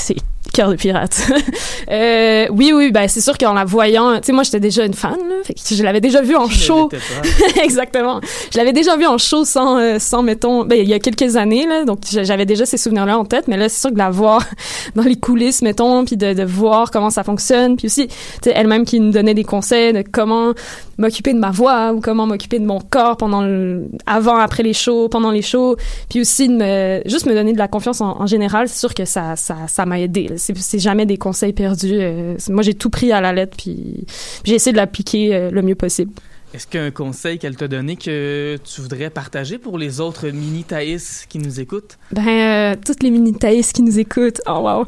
[0.58, 1.22] cœur de pirate.
[1.92, 4.94] euh, oui, oui, ben c'est sûr qu'en la voyant, tu sais, moi j'étais déjà une
[4.94, 6.90] fan, là, fait que je l'avais déjà vue en show.
[7.64, 8.20] Exactement.
[8.52, 11.36] Je l'avais déjà vue en show sans, euh, sans mettons, ben il y a quelques
[11.36, 13.96] années là, donc j'a- j'avais déjà ces souvenirs-là en tête, mais là c'est sûr que
[13.96, 14.44] de la voir
[14.96, 18.54] dans les coulisses, mettons, puis de, de voir comment ça fonctionne, puis aussi, tu sais,
[18.56, 20.54] elle-même qui nous donnait des conseils de comment
[20.98, 24.74] m'occuper de ma voix ou comment m'occuper de mon corps pendant le, avant, après les
[24.74, 25.76] shows, pendant les shows,
[26.10, 28.94] puis aussi de me, juste me donner de la confiance en, en général, c'est sûr
[28.96, 30.28] que ça, ça, ça m'a aidé.
[30.56, 31.98] C'est, jamais des conseils perdus.
[32.00, 34.06] euh, moi, j'ai tout pris à la lettre, puis,
[34.44, 36.12] j'ai essayé de l'appliquer euh, le mieux possible.
[36.54, 40.00] Est-ce qu'il y a un conseil qu'elle t'a donné que tu voudrais partager pour les
[40.00, 41.98] autres mini Thaïs qui nous écoutent?
[42.14, 44.86] Ben, euh, toutes les mini Thaïs qui nous écoutent, oh wow.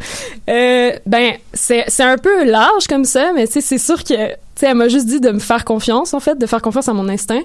[0.49, 4.67] Euh, ben, c'est, c'est un peu large comme ça, mais c'est sûr que, tu sais,
[4.67, 7.09] elle m'a juste dit de me faire confiance, en fait, de faire confiance à mon
[7.09, 7.43] instinct,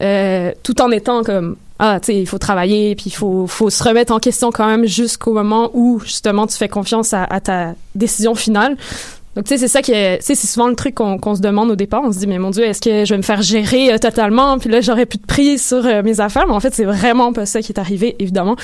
[0.00, 3.68] euh, tout en étant comme ah, tu sais, il faut travailler, puis il faut, faut
[3.68, 7.74] se remettre en question quand même jusqu'au moment où, justement, tu fais confiance à, ta
[7.96, 8.76] décision finale.
[9.34, 11.34] Donc, tu sais, c'est ça qui est, tu sais, c'est souvent le truc qu'on qu'on
[11.34, 12.02] se demande au départ.
[12.04, 14.56] On se dit, mais mon Dieu, est-ce que je vais me faire gérer euh, totalement?
[14.58, 16.46] Puis là, j'aurais plus de prise sur euh, mes affaires.
[16.46, 18.54] Mais en fait, c'est vraiment pas ça qui est arrivé, évidemment.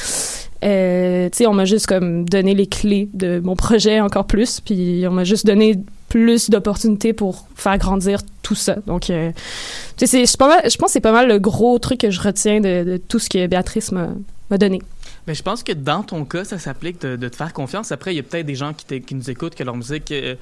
[0.63, 4.61] Euh, tu sais, on m'a juste comme donné les clés de mon projet encore plus.
[4.61, 5.81] Puis on m'a juste donné
[6.11, 8.77] plus d'opportunités pour faire grandir tout ça.
[8.87, 9.31] Donc, euh,
[9.97, 12.97] c'est- je, pense que c'est pas mal le gros truc que je retiens de, de
[12.99, 14.09] tout ce que Béatrice m'a
[14.51, 14.83] m'a donné.
[15.27, 17.93] Mais je pense que dans ton cas, ça s'applique de, de te faire confiance.
[17.93, 20.35] Après, il y a peut-être des gens qui, nous écoutent que leur musique euh,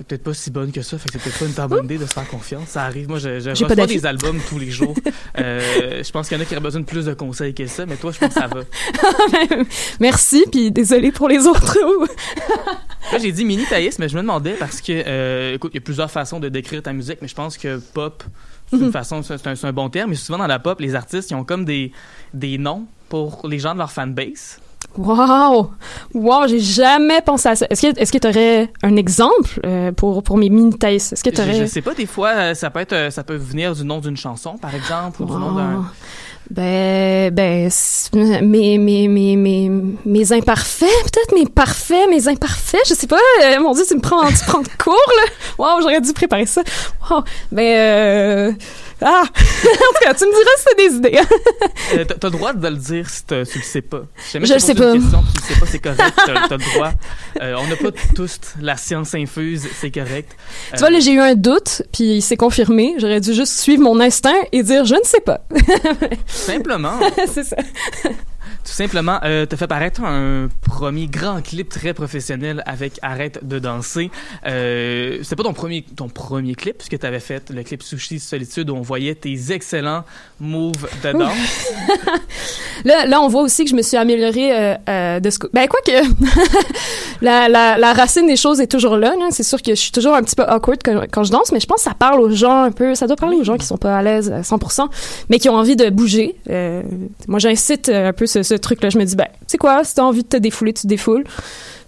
[0.00, 0.96] est peut-être pas si bonne que ça.
[0.96, 2.68] Fait que c'est peut-être pas une tant bonne idée de se faire confiance.
[2.68, 3.08] Ça arrive.
[3.08, 4.94] Moi, je, je pas reçois des albums tous les jours.
[5.36, 7.66] Euh, je pense qu'il y en a qui auraient besoin de plus de conseils que
[7.66, 7.86] ça.
[7.86, 8.60] Mais toi, je pense que ça va.
[10.00, 11.76] Merci, puis désolé pour les autres.
[13.12, 15.82] Là, j'ai dit mini-taïs, mais je me demandais parce que, euh, écoute, il y a
[15.82, 18.24] plusieurs façons de décrire ta musique, mais je pense que pop,
[18.70, 18.92] c'est une Mhm.
[18.92, 20.10] façon, c'est un, bon terme.
[20.10, 21.92] Mais souvent dans la pop, les artistes, ils ont comme des,
[22.32, 24.58] des noms pour les gens de leur fanbase.
[24.96, 25.72] Wow!
[26.12, 27.66] Wow, j'ai jamais pensé à ça.
[27.68, 31.12] Est-ce que est-ce que tu aurais un exemple euh, pour, pour mes mini taïs?
[31.12, 33.34] Est-ce que tu Je, je sais pas, des fois, euh, ça peut être, ça peut
[33.34, 35.84] venir du nom d'une chanson, par exemple, ou du nom d'un.
[36.50, 37.70] Ben, ben,
[38.42, 39.70] mes, mes, mes, mes,
[40.04, 43.18] mes imparfaits, peut-être mes parfaits, mes imparfaits, je sais pas.
[43.42, 45.30] euh, mon Dieu, tu me prends, tu prends de cours, là.
[45.58, 46.62] Wow, j'aurais dû préparer ça.
[47.10, 47.24] Wow.
[47.50, 48.52] Ben, euh,
[49.04, 49.22] ah!
[49.26, 51.20] en tout cas, tu me diras si t'as des idées.
[51.98, 54.02] Euh, t'as t'as le droit de le dire si t'as- tu le sais pas.
[54.18, 55.18] Si jamais Je le sais pose une pas.
[55.18, 56.90] question, tu le sais pas, c'est correct, t'as t'as le droit.
[57.42, 60.36] Euh, on n'a pas tous la science infuse, c'est correct.
[60.72, 62.94] Tu vois, là, j'ai eu un doute, puis il s'est confirmé.
[62.98, 65.40] J'aurais dû juste suivre mon instinct et dire, je ne sais pas.
[66.26, 67.00] Simplement,
[67.34, 67.56] C'est ça.
[68.64, 73.58] Tout simplement, euh, t'as fait paraître un premier grand clip très professionnel avec Arrête de
[73.58, 74.10] danser.
[74.46, 78.70] Euh, c'est pas ton premier, ton premier clip, puisque t'avais fait le clip Sushi Solitude
[78.70, 80.04] où on voyait tes excellents
[80.40, 81.32] moves de danse.
[82.84, 85.48] Là, là, on voit aussi que je me suis améliorée euh, euh, de ce co-
[85.54, 85.92] Ben, quoi que
[87.22, 89.14] la, la, la racine des choses est toujours là.
[89.18, 89.28] là.
[89.30, 91.60] C'est sûr que je suis toujours un petit peu awkward quand, quand je danse, mais
[91.60, 92.94] je pense que ça parle aux gens un peu.
[92.94, 94.88] Ça doit parler aux gens qui sont pas à l'aise à 100%,
[95.30, 96.34] mais qui ont envie de bouger.
[96.50, 96.82] Euh,
[97.28, 98.90] moi, j'incite un peu ce, ce truc-là.
[98.90, 100.86] Je me dis, ben, tu sais quoi, si t'as envie de te défouler, tu te
[100.88, 101.24] défoules.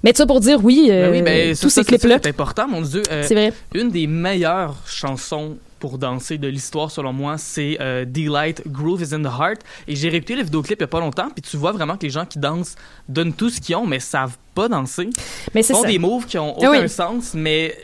[0.02, 2.68] Mais ça pour dire, oui, euh, Ben oui, ben, tous ça, ces clips-là, C'est important,
[2.68, 3.02] mon Dieu.
[3.10, 3.52] Euh, c'est vrai.
[3.74, 9.14] une des meilleures chansons pour danser de l'histoire, selon moi, c'est euh, Delight, Groove is
[9.14, 9.60] in the Heart.
[9.88, 12.02] Et j'ai réécouté le vidéoclip il y a pas longtemps, puis tu vois vraiment que
[12.04, 12.76] les gens qui dansent
[13.08, 15.10] donnent tout ce qu'ils ont, mais savent pas danser.
[15.54, 15.88] Mais c'est font ça.
[15.88, 16.88] des moves qui ont Ah aucun oui.
[16.88, 17.76] sens, mais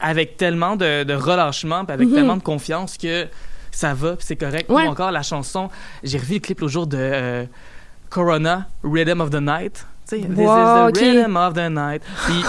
[0.00, 2.14] avec tellement de, de relâchement, puis avec Mhm.
[2.14, 3.26] tellement de confiance que
[3.70, 4.68] ça va, puis c'est correct.
[4.70, 4.84] Ouais.
[4.86, 5.68] Ou encore la chanson,
[6.02, 7.44] j'ai revu le clip l'autre jour de euh,
[8.10, 9.84] Corona, Rhythm of the Night.
[10.08, 12.02] Tu sais, This Wow, is the rhythm of the night.
[12.26, 12.42] Puis,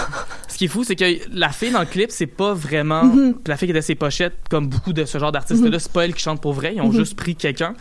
[0.48, 3.34] ce qui est fou, c'est que la fille dans le clip, c'est pas vraiment Mhm.
[3.46, 5.68] la fille qui était ses pochettes, comme beaucoup de ce genre d'artistes-là.
[5.70, 5.78] Mhm.
[5.78, 6.72] C'est pas elle qui chante pour vrai.
[6.74, 6.96] Ils ont Mhm.
[6.96, 7.74] juste pris quelqu'un.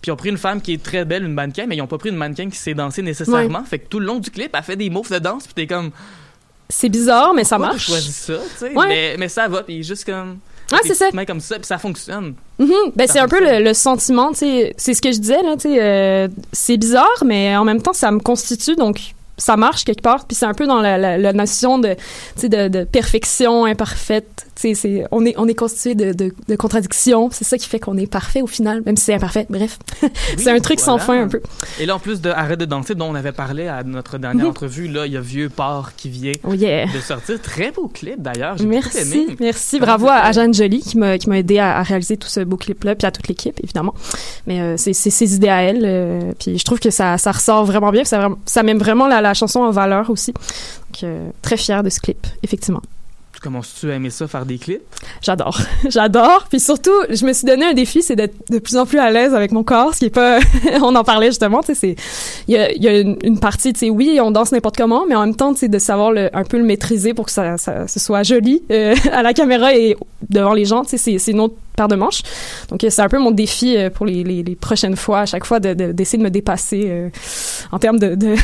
[0.00, 1.86] Puis ils ont pris une femme qui est très belle, une mannequin, mais ils ont
[1.86, 3.62] pas pris une mannequin qui sait danser nécessairement.
[3.64, 5.66] Fait que tout le long du clip, elle fait des moves de danse, puis t'es
[5.66, 5.90] comme,
[6.68, 7.86] C'est bizarre, mais ça pourquoi marche.
[7.86, 8.38] choisi ça.
[8.74, 8.88] Ouais.
[8.88, 10.38] Mais, mais ça va, puis juste comme.
[10.72, 11.06] Ah, c'est ça.
[11.26, 12.34] comme ça, puis ça fonctionne.
[12.58, 12.72] Mhm.
[12.96, 15.54] Ben, c'est un peu le, le sentiment, tu sais, c'est ce que je disais, là,
[15.56, 18.98] tu sais, euh, c'est bizarre, mais en même temps, ça me constitue, donc
[19.38, 21.94] ça marche quelque part, puis c'est un peu dans la, la, la notion de,
[22.42, 27.44] de, de perfection imparfaite, c'est, on est, on est constitué de, de, de contradictions, c'est
[27.44, 29.78] ça qui fait qu'on est parfait au final, même si c'est imparfait, bref.
[30.38, 31.40] c'est un truc sans fin un peu.
[31.78, 34.44] Et là, en plus de Arrête de danser, dont on avait parlé à notre dernière
[34.44, 34.50] Mhm.
[34.50, 36.86] entrevue, là, il y a Vieux Port qui vient Oh yeah.
[36.86, 37.40] de sortir.
[37.40, 38.56] Très beau clip, d'ailleurs.
[38.64, 39.36] Merci, aimé.
[39.40, 39.78] merci.
[39.78, 40.32] Bravo à, à?
[40.32, 43.06] Jeanne Joly qui m'a qui m'a aidé à, à réaliser tout ce beau clip-là, puis
[43.06, 43.94] à toute l'équipe, évidemment.
[44.46, 47.32] Mais euh, c'est c'est ses idées à elle, euh, puis je trouve que ça, ça
[47.32, 50.32] ressort vraiment bien, ça, ça met vraiment la, la chanson en valeur aussi.
[50.32, 52.80] Donc, euh, très fière de ce clip, effectivement.
[53.36, 54.80] Tu commences-tu à aimer ça, faire des clips?
[55.20, 55.58] J'adore,
[55.90, 56.46] j'adore.
[56.48, 59.10] Puis surtout, je me suis donné un défi, c'est d'être de plus en plus à
[59.10, 60.38] l'aise avec mon corps, ce qui est pas.
[60.80, 61.74] on en parlait justement, tu sais.
[61.74, 61.96] c'est
[62.48, 64.78] Il y a, il y a une, une partie, tu sais, oui, on danse n'importe
[64.78, 67.26] comment, mais en même temps, tu sais, de savoir le, un peu le maîtriser pour
[67.26, 69.98] que ça, ça ce soit joli euh, à la caméra et
[70.30, 72.22] devant les gens, tu sais, c'est- une autre paire de manches.
[72.70, 75.26] Donc euh, c'est un peu mon défi euh, pour les, les, les prochaines fois, à
[75.26, 77.10] chaque fois, de- de- d'essayer de, me dépasser euh,
[77.70, 78.34] en termes de, de,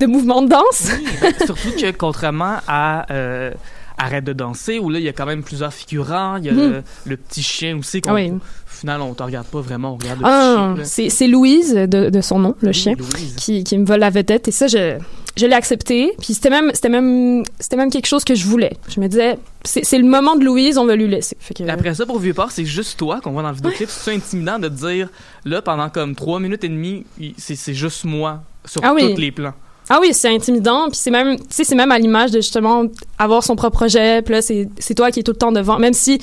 [0.00, 0.90] de mouvements de danse.
[0.92, 3.50] Oui, ben, surtout que contrairement à euh,
[3.98, 6.52] Arrête de danser, où là, il y a quand même plusieurs figurants, il y a
[6.52, 6.82] Mhm.
[7.06, 8.30] le, petit chien aussi, qu'on, oui.
[8.30, 10.84] au final, on te regarde pas vraiment, on regarde le Ah, chien.
[10.84, 12.94] c'est c'est Louise de, de son nom, le Oui, chien.
[13.38, 14.98] Qui, qui me vole la vedette et ça je
[15.38, 18.72] je l'ai accepté puis c'était même c'était même c'était même quelque chose que je voulais
[18.88, 21.94] je me disais c'est le moment de Louise on va lui laisser fait que Après
[21.94, 23.88] ça, pour Vieux-Port, c'est juste toi qu'on voit dans le vidéoclip.
[23.90, 25.08] C'est intimidant de te dire,
[25.44, 27.04] là, pendant comme trois minutes et demie,
[27.36, 29.14] c'est, c'est juste moi sur Ah oui.
[29.14, 29.54] tous les plans.
[29.88, 32.84] Ah oui c'est intimidant puis c'est même tu sais c'est même à l'image de justement
[33.18, 35.78] avoir son propre projet puis là c'est c'est toi qui es tout le temps devant
[35.78, 36.20] même si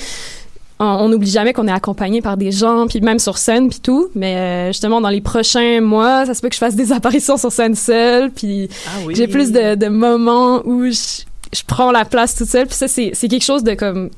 [0.79, 4.09] on n'oublie jamais qu'on est accompagné par des gens, puis même sur scène, puis tout.
[4.15, 7.37] Mais euh, justement, dans les prochains mois, ça se peut que je fasse des apparitions
[7.37, 9.13] sur scène seule, puis Ah oui.
[9.15, 12.67] j'ai plus de, de moments où je, je prends la place toute seule.
[12.67, 14.09] Puis ça, c'est c'est quelque chose de comme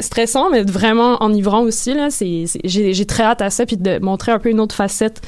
[0.00, 1.94] stressant, mais vraiment enivrant aussi.
[1.94, 2.10] Là.
[2.10, 4.74] C'est, c'est- j'ai, j'ai très hâte à ça, puis de montrer un peu une autre
[4.74, 5.20] facette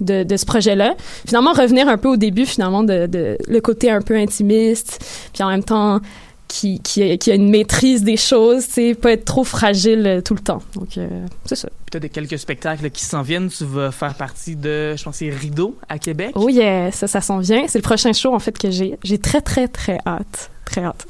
[0.00, 0.94] de, de ce projet-là.
[1.26, 5.42] Finalement, revenir un peu au début, finalement, de, de le côté un peu intimiste, puis
[5.42, 6.00] en même temps
[6.48, 10.06] qui, qui, a- qui a une maîtrise des choses, tu sais, pas être trop fragile
[10.06, 10.62] euh, tout le temps.
[10.76, 11.08] Donc, euh,
[11.44, 11.68] c'est ça.
[11.68, 13.48] Puis t'as des quelques spectacles qui s'en viennent.
[13.50, 16.30] Tu vas faire partie de, je pense, c'est Rideau à Québec.
[16.36, 17.64] Oh yeah, ça, ça s'en vient.
[17.66, 18.96] C'est le prochain show, en fait, que j'ai.
[19.02, 20.50] J'ai très, très, très hâte.
[20.64, 21.04] Très hâte.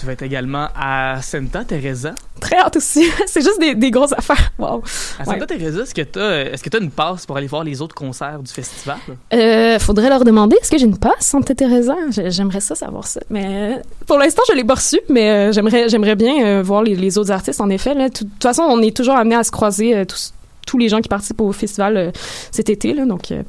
[0.00, 2.14] Tu vas être également à Santa Teresa.
[2.40, 3.04] Très hâte aussi.
[3.26, 4.50] c'est juste des, des grosses affaires.
[4.58, 4.82] Wow.
[5.18, 5.46] À Santa Ouais.
[5.46, 8.96] Teresa, est-ce que que t'as une passe pour aller voir les autres concerts du festival?
[9.34, 11.94] Euh, faudrait leur demander, est-ce que j'ai une passe, Santa Teresa?
[12.10, 13.20] J'ai- J'aimerais ça savoir ça.
[13.30, 16.94] Mais euh, pour l'instant, je l'ai pas reçu, mais euh, j'aimerais, bien euh, voir les,
[16.96, 17.94] les autres artistes, en effet.
[17.94, 18.08] Là.
[18.08, 20.32] De toute façon, on est toujours amené à se croiser, tous,
[20.70, 22.10] tous les gens qui participent au festival euh,
[22.52, 22.94] cet été.
[22.94, 23.42] Là, donc, euh,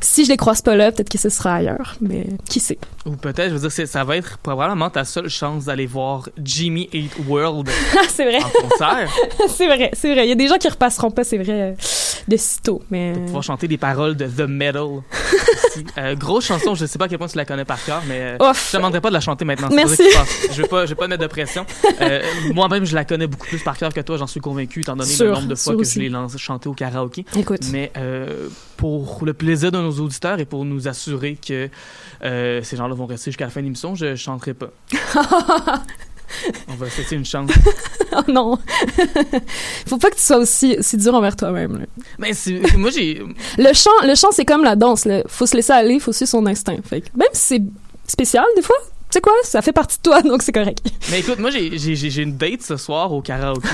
[0.00, 1.96] si je les croise pas là, peut-être que ce sera ailleurs.
[2.00, 2.78] Mais qui sait?
[3.06, 6.88] Ou peut-être, je veux dire, ça va être probablement ta seule chance d'aller voir Jimmy
[6.92, 7.68] Eat World
[8.08, 9.08] c'est vrai, en concert
[9.48, 10.26] c'est vrai, c'est vrai.
[10.26, 11.72] Il y a des gens qui repasseront pas, c'est vrai, euh,
[12.28, 12.82] de sitôt.
[12.90, 13.14] Mais...
[13.14, 14.86] pour pouvoir chanter des paroles de The Metal.
[15.98, 18.36] Euh, grosse chanson, je sais pas à quel point tu la connais par cœur, mais
[18.40, 18.66] Ouf.
[18.66, 19.68] je te demanderai pas de la chanter maintenant.
[19.72, 20.02] Merci.
[20.50, 21.64] Je vais pas, je vais pas mettre de pression.
[22.52, 25.10] Moi-même, je la connais beaucoup plus par cœur que toi, j'en suis convaincu, étant donné
[25.18, 25.94] le nombre de fois que aussi.
[25.94, 27.24] je l'ai lancé chanté au karaoké.
[27.36, 27.60] Écoute.
[27.72, 31.68] Mais euh, pour le plaisir de nos auditeurs et pour nous assurer que
[32.22, 34.70] euh, ces gens-là vont rester jusqu'à la fin de l'émission, je chanterai pas.
[36.68, 37.50] On va cesser une chance.
[38.12, 38.58] Oh non.
[39.86, 41.86] Faut pas que tu sois aussi, aussi dur envers toi-même.
[42.18, 42.30] Mais
[42.76, 43.22] moi, j'ai.
[43.58, 45.04] Le chant, le chant c'est comme la danse.
[45.04, 45.22] Là.
[45.26, 46.76] Faut se laisser aller, faut suivre son instinct.
[46.84, 47.62] Fait que même si c'est
[48.06, 48.76] spécial des fois,
[49.10, 50.80] sais quoi, ça fait partie de toi, donc c'est correct.
[51.10, 53.68] Mais écoute, moi, j'ai- une date ce soir au karaoké.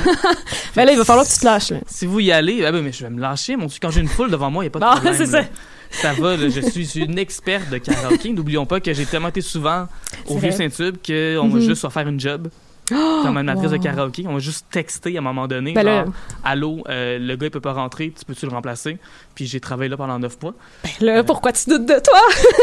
[0.77, 1.71] Mais là, il va falloir que tu te lâches.
[1.71, 1.79] Là.
[1.87, 3.57] Si vous y allez, ah ben, mais je vais me lâcher.
[3.57, 5.15] Mon quand j'ai une foule devant moi, il n'y a pas de Bon, problème.
[5.19, 5.43] c'est ça.
[5.91, 8.31] Ça va, là, je suis une experte de karaoké.
[8.33, 9.87] N'oublions pas que j'ai tellement été souvent
[10.27, 10.51] au vieux.
[10.51, 11.61] Saint-Tube qu'on m'a Mhm.
[11.61, 12.49] juste offert une job
[12.89, 13.79] comme animatrice wow.
[13.79, 14.25] de karaoké.
[14.29, 15.73] On m'a juste texté à un moment donné.
[15.73, 16.15] Ben là- genre,
[16.45, 18.99] Allô, euh, le gars, il peut pas rentrer, tu peux-tu le remplacer?
[19.35, 20.55] Puis j'ai travaillé là pendant neuf mois.
[21.01, 22.21] Là, pourquoi tu doutes de toi?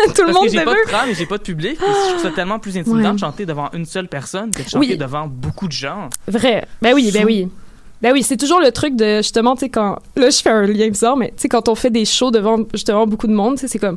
[0.15, 1.77] Tout le monde que j'ai pas de crâne et j'ai pas de public.
[1.79, 3.13] Je trouve ça tellement plus intimidant Ouais.
[3.15, 4.97] de chanter devant une seule personne que de chanter Oui.
[4.97, 6.09] devant beaucoup de gens.
[6.27, 6.65] Vrai.
[6.81, 7.49] Ben oui, ben oui.
[8.01, 9.97] Ben oui, c'est toujours le truc de justement, tu sais, quand.
[10.17, 12.57] Là, je fais un lien bizarre, mais tu sais, quand on fait des shows devant
[12.73, 13.95] justement beaucoup de monde, tu sais, c'est comme.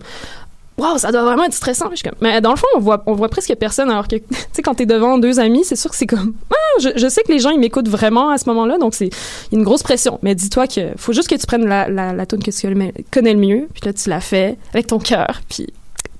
[0.78, 1.86] Waouh, ça doit vraiment être stressant.
[1.88, 4.08] Puis je suis comme- Mais dans le fond, on voit, on voit presque personne, alors
[4.08, 6.34] que, tu sais, quand t'es devant deux amis, c'est sûr que c'est comme.
[6.50, 9.10] Ah, je, je sais que les gens, ils m'écoutent vraiment à ce moment-là, donc c'est
[9.52, 10.18] une grosse pression.
[10.22, 13.32] Mais dis-toi que faut juste que tu prennes la, la, la tune que tu connais
[13.32, 15.66] le mieux, puis là, tu la fais avec ton cœur, puis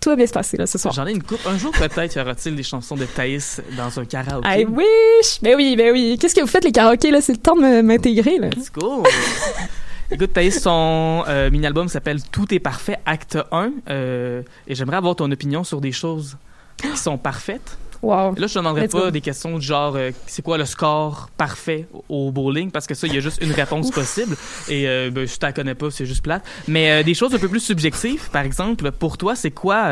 [0.01, 0.95] tout va bien se passer, là, ce soir.
[0.95, 1.41] J'en ai une coupe.
[1.47, 4.49] Un jour, peut-être, y aura-t-il des chansons de Thaïs dans un karaoké?
[4.49, 5.41] I wish!
[5.43, 6.17] Ben oui, ben oui.
[6.21, 7.21] Qu'est-ce que vous faites, les karaokés, là?
[7.21, 8.49] C'est le temps de m'intégrer, là.
[8.57, 9.03] Let's go!
[10.11, 13.73] Écoute, Thaïs, son euh, mini-album s'appelle Tout est parfait, acte 1.
[13.91, 16.37] euh, et j'aimerais avoir ton opinion sur des choses
[16.77, 17.77] qui sont parfaites.
[18.03, 18.35] Wow.
[18.37, 19.11] Là, je te demanderai Let's pas go.
[19.11, 22.71] des questions du genre euh, c'est quoi le score parfait au bowling?
[22.71, 24.37] Parce que ça, il y a juste une réponse possible.
[24.69, 26.45] Et euh, ben, je t'en connais pas, c'est juste plate.
[26.69, 29.91] Mais euh, des choses un peu plus subjectives, par exemple, pour toi, c'est quoi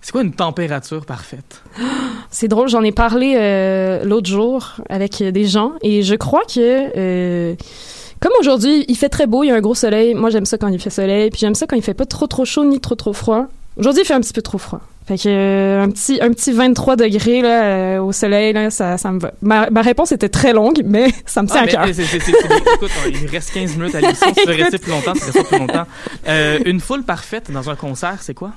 [0.00, 1.62] c'est quoi une température parfaite?
[2.30, 3.34] C'est drôle, j'en ai parlé
[4.04, 7.54] l'autre jour avec des gens et je crois que
[8.20, 10.14] comme aujourd'hui, il fait très beau, il y a un gros soleil.
[10.14, 12.26] Moi, j'aime ça quand il fait soleil, puis j'aime ça quand il fait pas trop
[12.26, 13.46] trop chaud ni trop trop froid.
[13.76, 14.80] Aujourd'hui, il fait un petit peu trop froid.
[15.06, 18.96] Fait que euh, un petit un petit 23 degrés là euh, au soleil là, ça
[18.98, 19.32] ça me va.
[19.42, 21.88] Ma, ma réponse était très longue, mais ça me tient Ah, à cœur.
[21.88, 24.28] écoute, il reste 15 minutes à l'émission.
[24.34, 25.86] Si tu rester plus longtemps, tu restes plus longtemps.
[26.28, 28.52] Euh, une foule parfaite dans un concert, c'est quoi?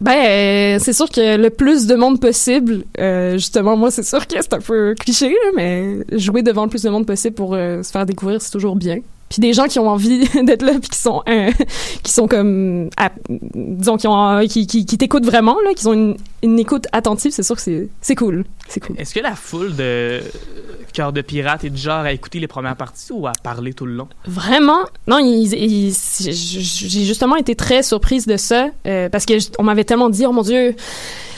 [0.00, 4.26] Ben, euh, c'est sûr que le plus de monde possible, euh, justement, moi, c'est sûr
[4.26, 7.82] que c'est un peu cliché, mais jouer devant le plus de monde possible pour euh,
[7.82, 8.98] se faire découvrir, c'est toujours bien.
[9.30, 11.22] Puis des gens qui ont envie d'être là, puis qui sont,
[12.02, 12.90] qui sont comme,
[13.54, 17.56] disons, qui qui, qui, t'écoutent vraiment, là, qui ont une, une écoute attentive, c'est sûr
[17.56, 18.96] que c'est, c'est cool, c'est cool.
[18.98, 20.20] Est-ce que la foule de
[20.96, 23.84] Cœur de Pirate est du genre à écouter les premières parties ou à parler tout
[23.84, 24.08] le long?
[24.26, 29.84] Vraiment, non, j'ai justement été très surprise de ça euh, parce que j- on m'avait
[29.84, 30.74] tellement dit, oh mon dieu,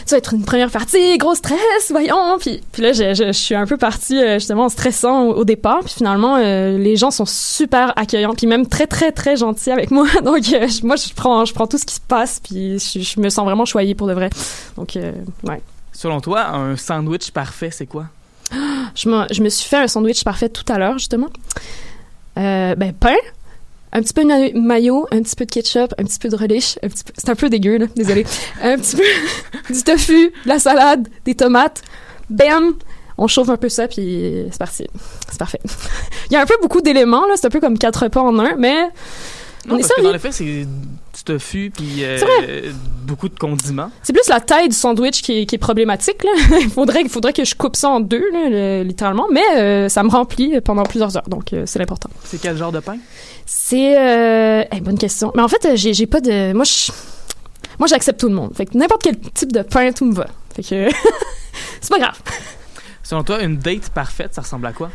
[0.07, 1.59] ça va être une première partie, gros stress,
[1.91, 2.39] voyons.
[2.39, 5.35] Puis, puis là, je, je, je suis un peu partie euh, justement en stressant au,
[5.39, 5.81] au départ.
[5.85, 9.91] Puis finalement, euh, les gens sont super accueillants, puis même très très très gentils avec
[9.91, 10.07] moi.
[10.25, 13.21] Donc euh, je- moi, je prends je prends tout ce qui se passe, puis je,
[13.21, 14.31] me sens vraiment choyée pour de vrai.
[14.77, 15.61] Donc ouais.
[15.93, 18.05] Selon toi, un sandwich parfait, c'est quoi?
[18.95, 21.29] Je, je me suis fait un sandwich parfait tout à l'heure, justement.
[22.39, 23.17] Euh, ben, pain,
[23.93, 26.37] un petit peu de ma- mayo, un petit peu de ketchup, un petit peu de
[26.37, 27.13] relish, un petit peu...
[27.17, 28.25] C'est un peu dégueu, là, désolé.
[28.63, 29.03] un petit peu
[29.75, 31.83] du tofu, de la salade, des tomates.
[32.31, 32.75] Bam!
[33.21, 34.87] on chauffe un peu ça, puis c'est parti.
[35.29, 35.61] C'est parfait.
[36.31, 37.35] Il y a un peu beaucoup d'éléments, là.
[37.37, 38.83] C'est un peu comme quatre repas en un, mais.
[39.67, 40.67] Non, on est parce que dans c'est du
[41.33, 42.73] tofu puis euh, C'est
[43.07, 43.91] beaucoup de condiments.
[44.03, 46.25] C'est plus la taille du sandwich qui est, qui est problématique.
[46.25, 46.31] Là.
[46.61, 49.27] il, faudrait, il faudrait que je coupe ça en deux, là, le- littéralement.
[49.33, 52.11] Mais euh, ça me remplit pendant plusieurs heures, donc euh, c'est l'important.
[52.25, 52.99] C'est quel genre de pain?
[53.47, 53.95] C'est...
[54.83, 55.33] Bonne question.
[55.35, 56.53] Mais en fait, j'ai, j'ai pas de...
[56.53, 56.91] Moi, je...
[57.79, 58.53] Moi, j'accepte tout le monde.
[58.55, 60.27] Fait que n'importe quel type de pain, tout me va.
[60.55, 60.89] Fait que...
[61.81, 62.19] c'est pas grave.
[63.03, 64.91] Selon toi, une date parfaite, ça ressemble à quoi?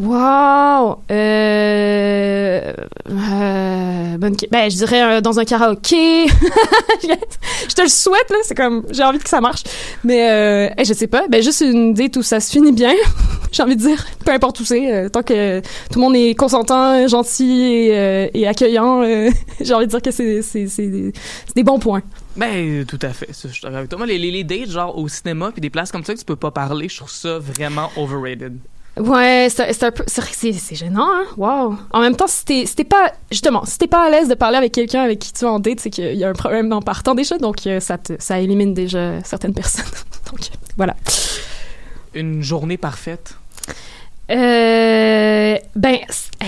[0.00, 1.00] Wow!
[1.10, 2.72] Euh...
[3.10, 6.26] euh, Ben, je dirais euh, dans un karaoké.
[7.02, 8.36] je te le souhaite, là.
[8.42, 8.84] C'est comme...
[8.90, 9.64] J'ai envie que ça marche.
[10.02, 10.84] Mais, euh...
[10.84, 11.28] je sais pas.
[11.28, 12.94] Ben, juste une date où ça se finit bien.
[13.52, 14.06] J'ai envie de dire.
[14.24, 14.90] Peu importe où c'est.
[14.90, 19.02] euh, tant que tout le monde est consentant, gentil et, accueillant,
[19.60, 20.40] j'ai envie de dire que c'est,
[21.54, 22.00] des, bons points.
[22.34, 23.28] Ben, tout à fait.
[23.28, 24.06] Je suis d'accord avec toi.
[24.06, 26.50] Les, les dates, genre au cinéma, puis des places comme ça que tu peux pas
[26.50, 28.56] parler, je trouve ça vraiment overrated.
[28.98, 31.24] Ouais, c'est un peu, c'est gênant, hein.
[31.38, 31.76] Wow.
[31.92, 34.58] En même temps, si t'es, si pas, justement, si t'es pas à l'aise de parler
[34.58, 36.82] avec quelqu'un avec qui tu es en date, c'est qu'il y a un problème en
[36.82, 39.86] partant déjà, donc euh, ça te, ça élimine déjà certaines personnes.
[40.30, 40.40] donc,
[40.76, 40.94] voilà.
[42.14, 43.34] Une journée parfaite.
[44.30, 45.96] Euh, ben,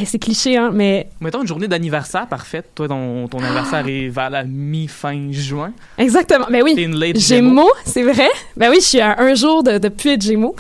[0.05, 2.67] c'est cliché, hein, mais Mettons une journée d'anniversaire parfaite.
[2.75, 5.73] Toi, ton, ton anniversaire est vers la mi-fin juin.
[5.99, 6.47] exactement.
[6.51, 6.75] Ben oui.
[6.75, 8.29] T'es une late Gémeaux, c'est vrai.
[8.57, 10.55] Ben oui, je suis à un jour de, de être Gémeaux.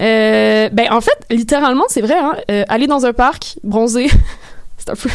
[0.00, 2.18] Euh, ben en fait, littéralement, c'est vrai.
[2.18, 4.08] Hein, euh, aller dans un parc, bronzer,
[4.78, 5.08] c'est un peu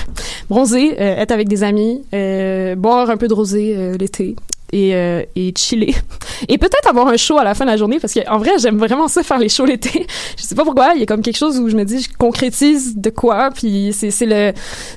[0.50, 4.36] bronzer, euh, être avec des amis, euh, boire un peu de rosé euh, l'été
[4.72, 5.96] et, euh, et chiller.
[6.50, 8.78] Et peut-être avoir un show à la fin de la journée parce qu'en vrai, j'aime
[8.78, 10.06] vraiment ça faire les shows l'été.
[10.38, 12.10] Je sais pas pourquoi, il y a comme quelque chose où je me dis, je
[12.18, 14.52] concrétise de quoi, puis c'est le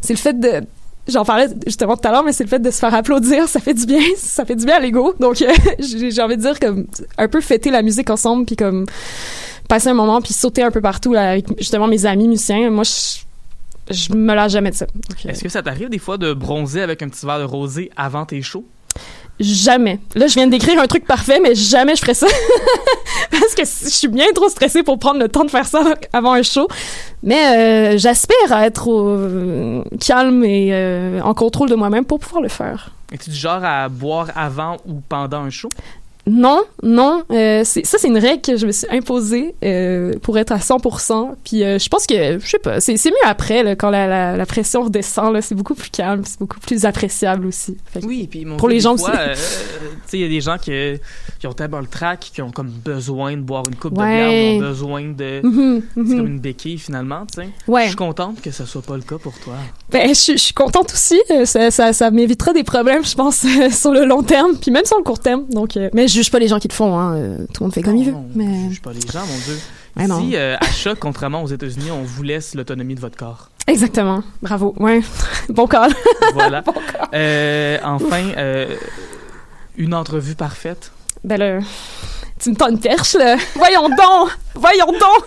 [0.09, 0.63] le fait de
[1.09, 3.61] J'en parlais justement tout à l'heure, mais c'est le fait de se faire applaudir, ça
[3.61, 5.15] fait du bien, ça fait du bien à l'ego.
[5.21, 8.57] Donc, euh, j'ai j'ai envie de dire comme un peu fêter la musique ensemble, puis
[8.57, 8.87] comme
[9.69, 12.71] passer un moment, puis sauter un peu partout là, avec justement mes amis musiciens.
[12.71, 14.87] Moi, je, je me lâche jamais de ça.
[14.87, 17.91] Euh, Est-ce que ça t'arrive des fois de bronzer avec un petit verre de rosé
[17.97, 18.65] avant tes shows?
[19.39, 20.01] Jamais.
[20.15, 22.27] Là, je viens de décrire un truc parfait, mais jamais je ferais ça.
[23.31, 25.83] Parce que je suis bien trop stressée pour prendre le temps de faire ça
[26.15, 26.69] avant un show.
[27.23, 32.41] Mais euh, j'aspire à être euh, calme et euh, en contrôle de moi-même pour pouvoir
[32.41, 32.93] le faire.
[33.13, 35.69] Es-tu du genre à boire avant ou pendant un show?
[36.29, 37.23] Non, non.
[37.31, 40.59] Euh, c'est- ça, c'est une règle que je me suis imposée euh, pour être à
[40.59, 41.37] 100%.
[41.45, 44.37] Puis euh, je pense que, je sais pas, c'est mieux après, là, quand la, la,
[44.37, 45.41] la pression redescend.
[45.41, 47.77] C'est beaucoup plus calme, c'est beaucoup plus appréciable aussi.
[47.93, 49.05] Fait Oui, puis mon Pour Dieu, les gens aussi.
[49.05, 50.73] tu sais, il y a des gens qui,
[51.39, 54.05] qui ont tellement le track, qui ont comme besoin de boire une coupe Ouais.
[54.05, 55.41] de bière, ou ont besoin de...
[55.45, 56.17] Mhm, C'est mhm.
[56.17, 57.49] comme une béquille finalement, tu sais.
[57.67, 57.87] Je Ouais.
[57.87, 59.55] suis contente que ce soit pas le cas pour toi.
[59.91, 61.21] Ben, je, suis- je suis contente aussi.
[61.45, 64.99] Ça, ça, ça m'évitera des problèmes, je pense, sur le long terme, puis même sur
[64.99, 65.45] le court terme.
[65.51, 66.99] Donc, mais je juge pas les gens qui le font.
[66.99, 67.15] Hein.
[67.17, 68.13] euh, Tout le monde fait comme Non, il veut.
[68.13, 69.59] non, Mais Je juge pas les gens, mon Dieu.
[69.97, 70.05] Ouais.
[70.05, 73.49] Ici, euh, à Choc, contrairement aux États-Unis, on vous laisse l'autonomie de votre corps.
[73.67, 74.23] exactement.
[74.43, 74.75] Bravo.
[74.79, 75.01] Ouais.
[75.49, 75.93] bon call.
[76.35, 76.61] Voilà.
[76.67, 76.75] bon.
[77.15, 78.75] Euh, enfin, euh,
[79.77, 80.91] une entrevue parfaite.
[81.25, 81.59] Ben là,
[82.39, 83.37] tu me tends une perche, là.
[83.55, 84.31] Voyons donc!
[84.55, 85.25] Voyons donc!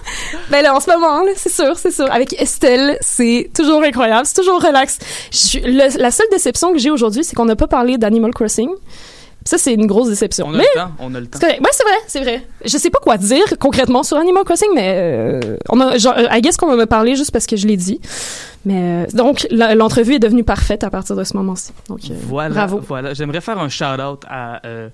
[0.52, 2.10] Ben là, en ce moment, c'est sûr, c'est sûr.
[2.12, 5.00] Avec Estelle, c'est toujours incroyable, c'est toujours relax.
[5.32, 8.32] Je suis- le- la seule déception que j'ai aujourd'hui, c'est qu'on n'a pas parlé d'Animal
[8.34, 8.70] Crossing.
[9.50, 10.46] Ça, c'est une grosse déception.
[10.48, 11.40] On a Mais le temps, on a le temps.
[11.42, 11.60] c'est.
[11.60, 12.48] Ouais, c'est vrai, c'est vrai.
[12.64, 16.40] Je sais pas quoi dire concrètement sur Animal Crossing, mais euh, on a, genre, I
[16.42, 18.00] guess qu'on va me parler juste parce que je l'ai dit.
[18.66, 21.72] Mais euh, donc, l'entrevue est devenue parfaite à partir de ce moment-ci.
[21.88, 22.80] Donc, euh, Voilà, bravo.
[22.88, 23.16] voilà.
[23.16, 24.90] J'aimerais faire un shout-out à, euh,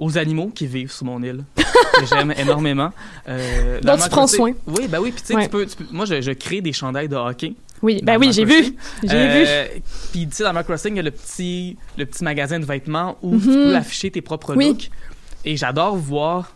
[0.00, 2.90] aux animaux qui vivent sur mon île, que j'aime énormément.
[3.28, 4.50] Euh, dans tu prends soin.
[4.66, 5.44] Oui, ben oui, puis tu sais, Ouais.
[5.44, 7.54] tu peux, tu peux- moi, je, je crée des chandails de hockey.
[7.82, 8.76] Oui, ben oui, j'ai vu.
[9.02, 9.82] J'ai Euh, vu.
[10.12, 12.64] Puis, tu sais, dans Animal Crossing, il y a le petit, le petit magasin de
[12.64, 13.54] vêtements où tu Mhm.
[13.54, 14.68] peux afficher tes propres Oui.
[14.68, 14.90] looks.
[15.44, 16.54] Et j'adore voir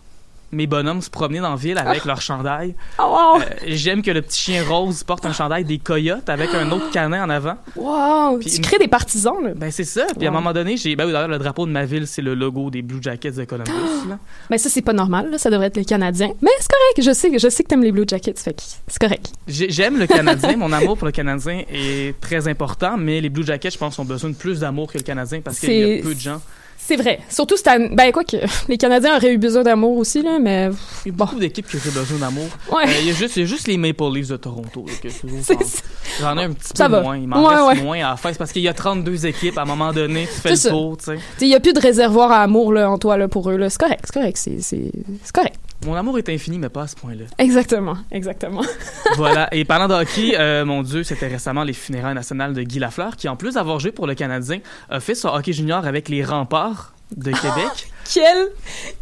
[0.52, 2.08] mes bonhommes se promener dans la ville avec Ah.
[2.08, 2.74] leur chandail.
[2.98, 3.40] Oh, wow!
[3.40, 6.90] Euh, J'aime que le petit chien rose porte un chandail des coyotes avec un autre
[6.90, 7.56] canin en avant.
[7.74, 8.38] Wow!
[8.38, 9.50] Puis Tu crées des partisans, là.
[9.56, 10.06] Ben c'est ça.
[10.16, 12.34] Puis à un moment donné, j'ai ben d'ailleurs le drapeau de ma ville, c'est le
[12.34, 13.70] logo des Blue Jackets de Columbus.
[14.50, 15.38] Ben ça, c'est pas normal, là.
[15.38, 16.30] Ça devrait être le Canadien.
[16.40, 17.02] Mais c'est correct.
[17.08, 19.32] Je sais, je sais que t'aimes les Blue Jackets, fait que c'est correct.
[19.48, 23.44] J'ai- J'aime le Canadien, mon amour pour le Canadien est très important, mais les Blue
[23.44, 26.02] Jackets, je pense, ont besoin de plus d'amour que le Canadien parce qu'il y a
[26.02, 26.40] peu de gens.
[26.78, 27.18] C'est vrai.
[27.28, 27.88] Surtout cette année.
[27.92, 28.36] Ben, quoi que
[28.68, 30.70] les Canadiens auraient eu besoin d'amour aussi, là, mais
[31.04, 32.46] Il y a beaucoup d'équipes qui auraient besoin d'amour.
[32.70, 32.84] Ouais.
[32.86, 34.84] Euh, Il y, a juste- il y a juste les Maple Leafs de Toronto.
[34.86, 35.82] là, que je- C'est-
[36.20, 37.02] J'en ai un petit Ça peu va.
[37.02, 37.16] moins.
[37.16, 37.84] Il m'en Ouais, reste ouais.
[37.84, 38.30] moins à faire.
[38.32, 39.58] C'est parce qu'il y a 32 équipes.
[39.58, 40.70] À un moment donné, tu fais C'est le ça.
[40.70, 40.96] tour.
[40.96, 41.18] tu sais.
[41.40, 43.68] Il y a plus de réservoir à amour, là, en toi, là, pour eux, là.
[43.70, 44.36] C'est correct, c'est correct.
[44.36, 44.92] C'est, c'est,
[45.24, 45.56] c'est correct.
[45.84, 47.24] Mon amour est infini, mais pas à ce point-là.
[47.38, 48.62] Exactement, exactement.
[49.16, 49.48] voilà.
[49.52, 53.16] Et parlant de hockey, euh, mon Dieu, c'était récemment les funérailles nationales de Guy Lafleur,
[53.16, 54.58] qui, en plus d'avoir joué pour le Canadien,
[54.90, 57.88] a fait son hockey junior avec les remparts de Québec.
[58.12, 58.48] Quel,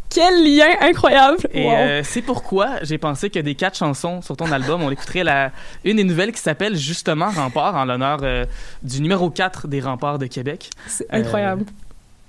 [0.09, 1.37] quel lien incroyable!
[1.53, 1.71] Et Wow.
[1.73, 5.51] euh, c'est pourquoi j'ai pensé que des quatre chansons sur ton album, on écouterait la,
[5.83, 8.45] une des nouvelles qui s'appelle justement Rempart, en l'honneur euh,
[8.83, 10.69] du numéro 4 des Remparts de Québec.
[10.87, 11.65] C'est incroyable.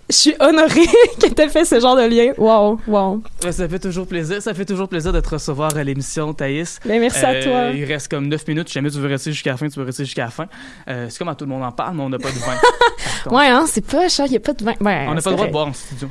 [0.09, 0.87] Je suis honorée
[1.21, 2.33] que t'aies fait ce genre de lien.
[2.39, 3.23] Wow, wow.
[3.51, 4.41] Ça fait toujours plaisir.
[4.41, 6.79] Ça fait toujours plaisir de te recevoir à l'émission, Thaïs.
[6.85, 7.77] Ben, merci à Euh, toi.
[7.77, 8.69] Il reste comme 9 minutes.
[8.69, 10.47] Si jamais tu veux rester jusqu'à la fin, tu peux rester jusqu'à la fin.
[10.89, 12.55] Euh, c'est comme à tout le monde en parle, mais on n'a pas de vin.
[13.33, 14.75] Ouais, hein, c'est pas cher, il n'y a pas de vin.
[14.81, 16.09] Ouais, on n'a pas le droit de boire en studio.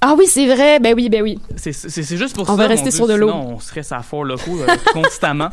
[0.00, 0.80] Ah oui, c'est vrai.
[0.80, 1.38] Ben oui, ben oui.
[1.56, 1.72] C'est
[2.16, 2.56] juste pour On ça.
[2.56, 3.28] va mon rester Dieu, sur de l'eau.
[3.30, 5.50] On serait à fort locaux euh, constamment.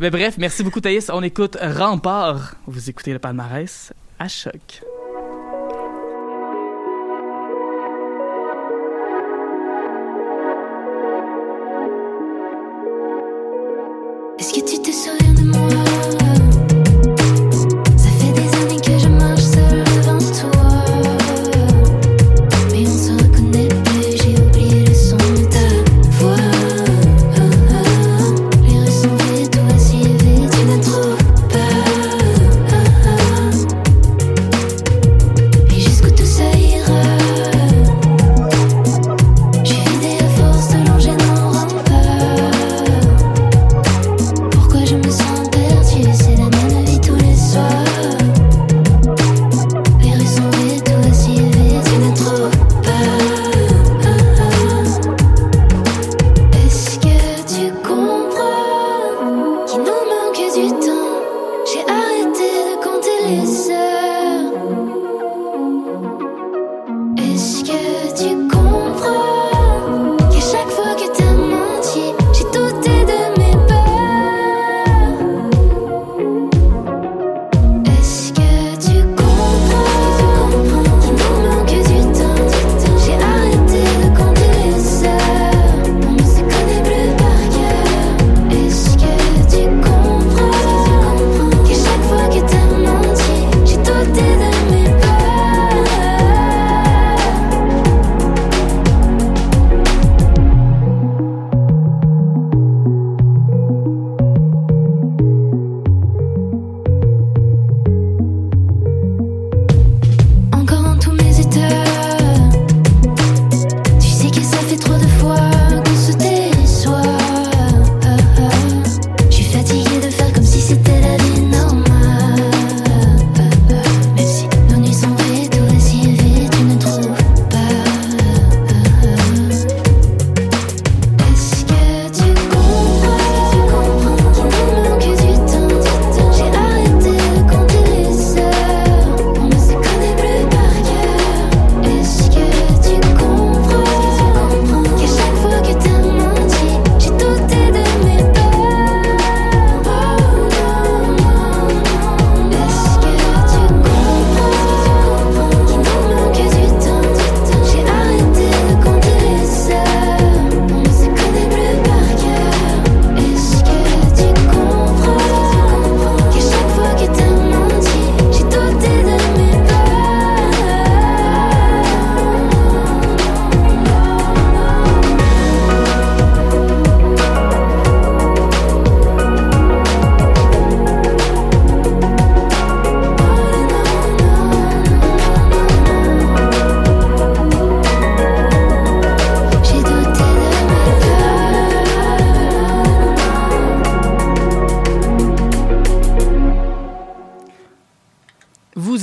[0.00, 1.10] Mais bref, merci beaucoup, Thaïs.
[1.12, 2.54] On écoute Rempart.
[2.66, 4.82] Vous écoutez le palmarès à choc.
[14.42, 14.81] Est-ce que tu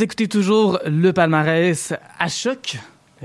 [0.09, 2.79] écoutez toujours le palmarès à choc.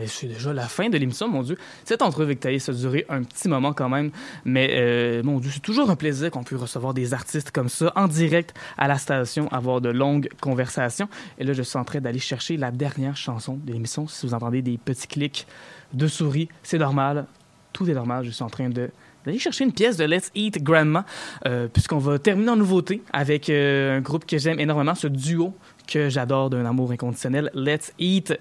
[0.07, 1.57] C'est déjà la fin de l'émission, mon Dieu.
[1.87, 4.11] Cette entrevue avec Thaïs a duré un petit moment quand même,
[4.45, 7.91] mais euh, mon Dieu, c'est toujours un plaisir qu'on puisse recevoir des artistes comme ça
[7.97, 11.09] en direct à la station, avoir de longues conversations.
[11.39, 14.07] Et là, je suis en train d'aller chercher la dernière chanson de l'émission.
[14.07, 15.47] Si vous entendez des petits clics
[15.95, 17.25] de souris, c'est normal.
[17.73, 18.27] Tout est normal.
[18.27, 18.91] Je suis en train de
[19.25, 21.05] d'aller chercher une pièce de Let's Eat Grandma,
[21.47, 25.55] euh, puisqu'on va terminer en nouveauté avec euh, un groupe que j'aime énormément, ce duo
[25.87, 28.35] que j'adore d'un amour inconditionnel, Let's Eat.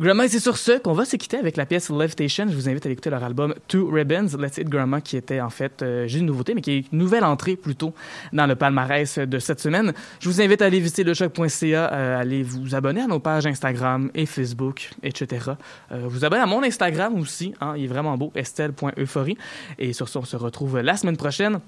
[0.00, 2.46] Grandma, c'est sur ce qu'on va se quitter avec la pièce Levitation.
[2.48, 5.50] Je vous invite à écouter leur album Two Ribbons, Let's Eat Grandma, qui était en
[5.50, 7.92] fait, euh, j'ai une nouveauté, mais qui est une nouvelle entrée plutôt
[8.32, 9.92] dans le palmarès de cette semaine.
[10.20, 14.08] Je vous invite à aller visiter lechoc.ca, euh, aller vous abonner à nos pages Instagram
[14.14, 15.50] et Facebook, etc.
[15.90, 19.36] Euh, vous abonner à mon Instagram aussi, hein, il est vraiment beau, estelle.euphorie.
[19.80, 21.58] Et sur ce, on se retrouve la semaine prochaine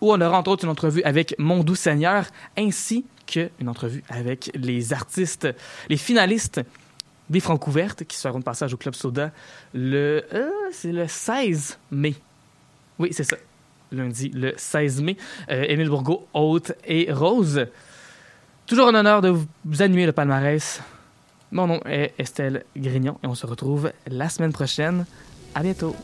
[0.00, 2.26] où on aura entre autres une entrevue avec Mon Doux Seigneur,
[2.56, 5.48] ainsi qu'une entrevue avec les artistes,
[5.88, 6.60] les finalistes
[7.28, 9.32] des Francouvertes qui seront de passage au Club Soda
[9.74, 12.14] le, euh, c'est le 16 mai.
[12.98, 13.36] Oui, c'est ça.
[13.92, 15.16] Lundi, le 16 mai.
[15.50, 17.66] Euh, Émile Bourgault, Haute et Rose.
[18.66, 19.28] Toujours un honneur de
[19.64, 20.80] vous animer le palmarès.
[21.52, 25.06] Mon nom est Estelle Grignon et on se retrouve la semaine prochaine.
[25.54, 25.94] À bientôt.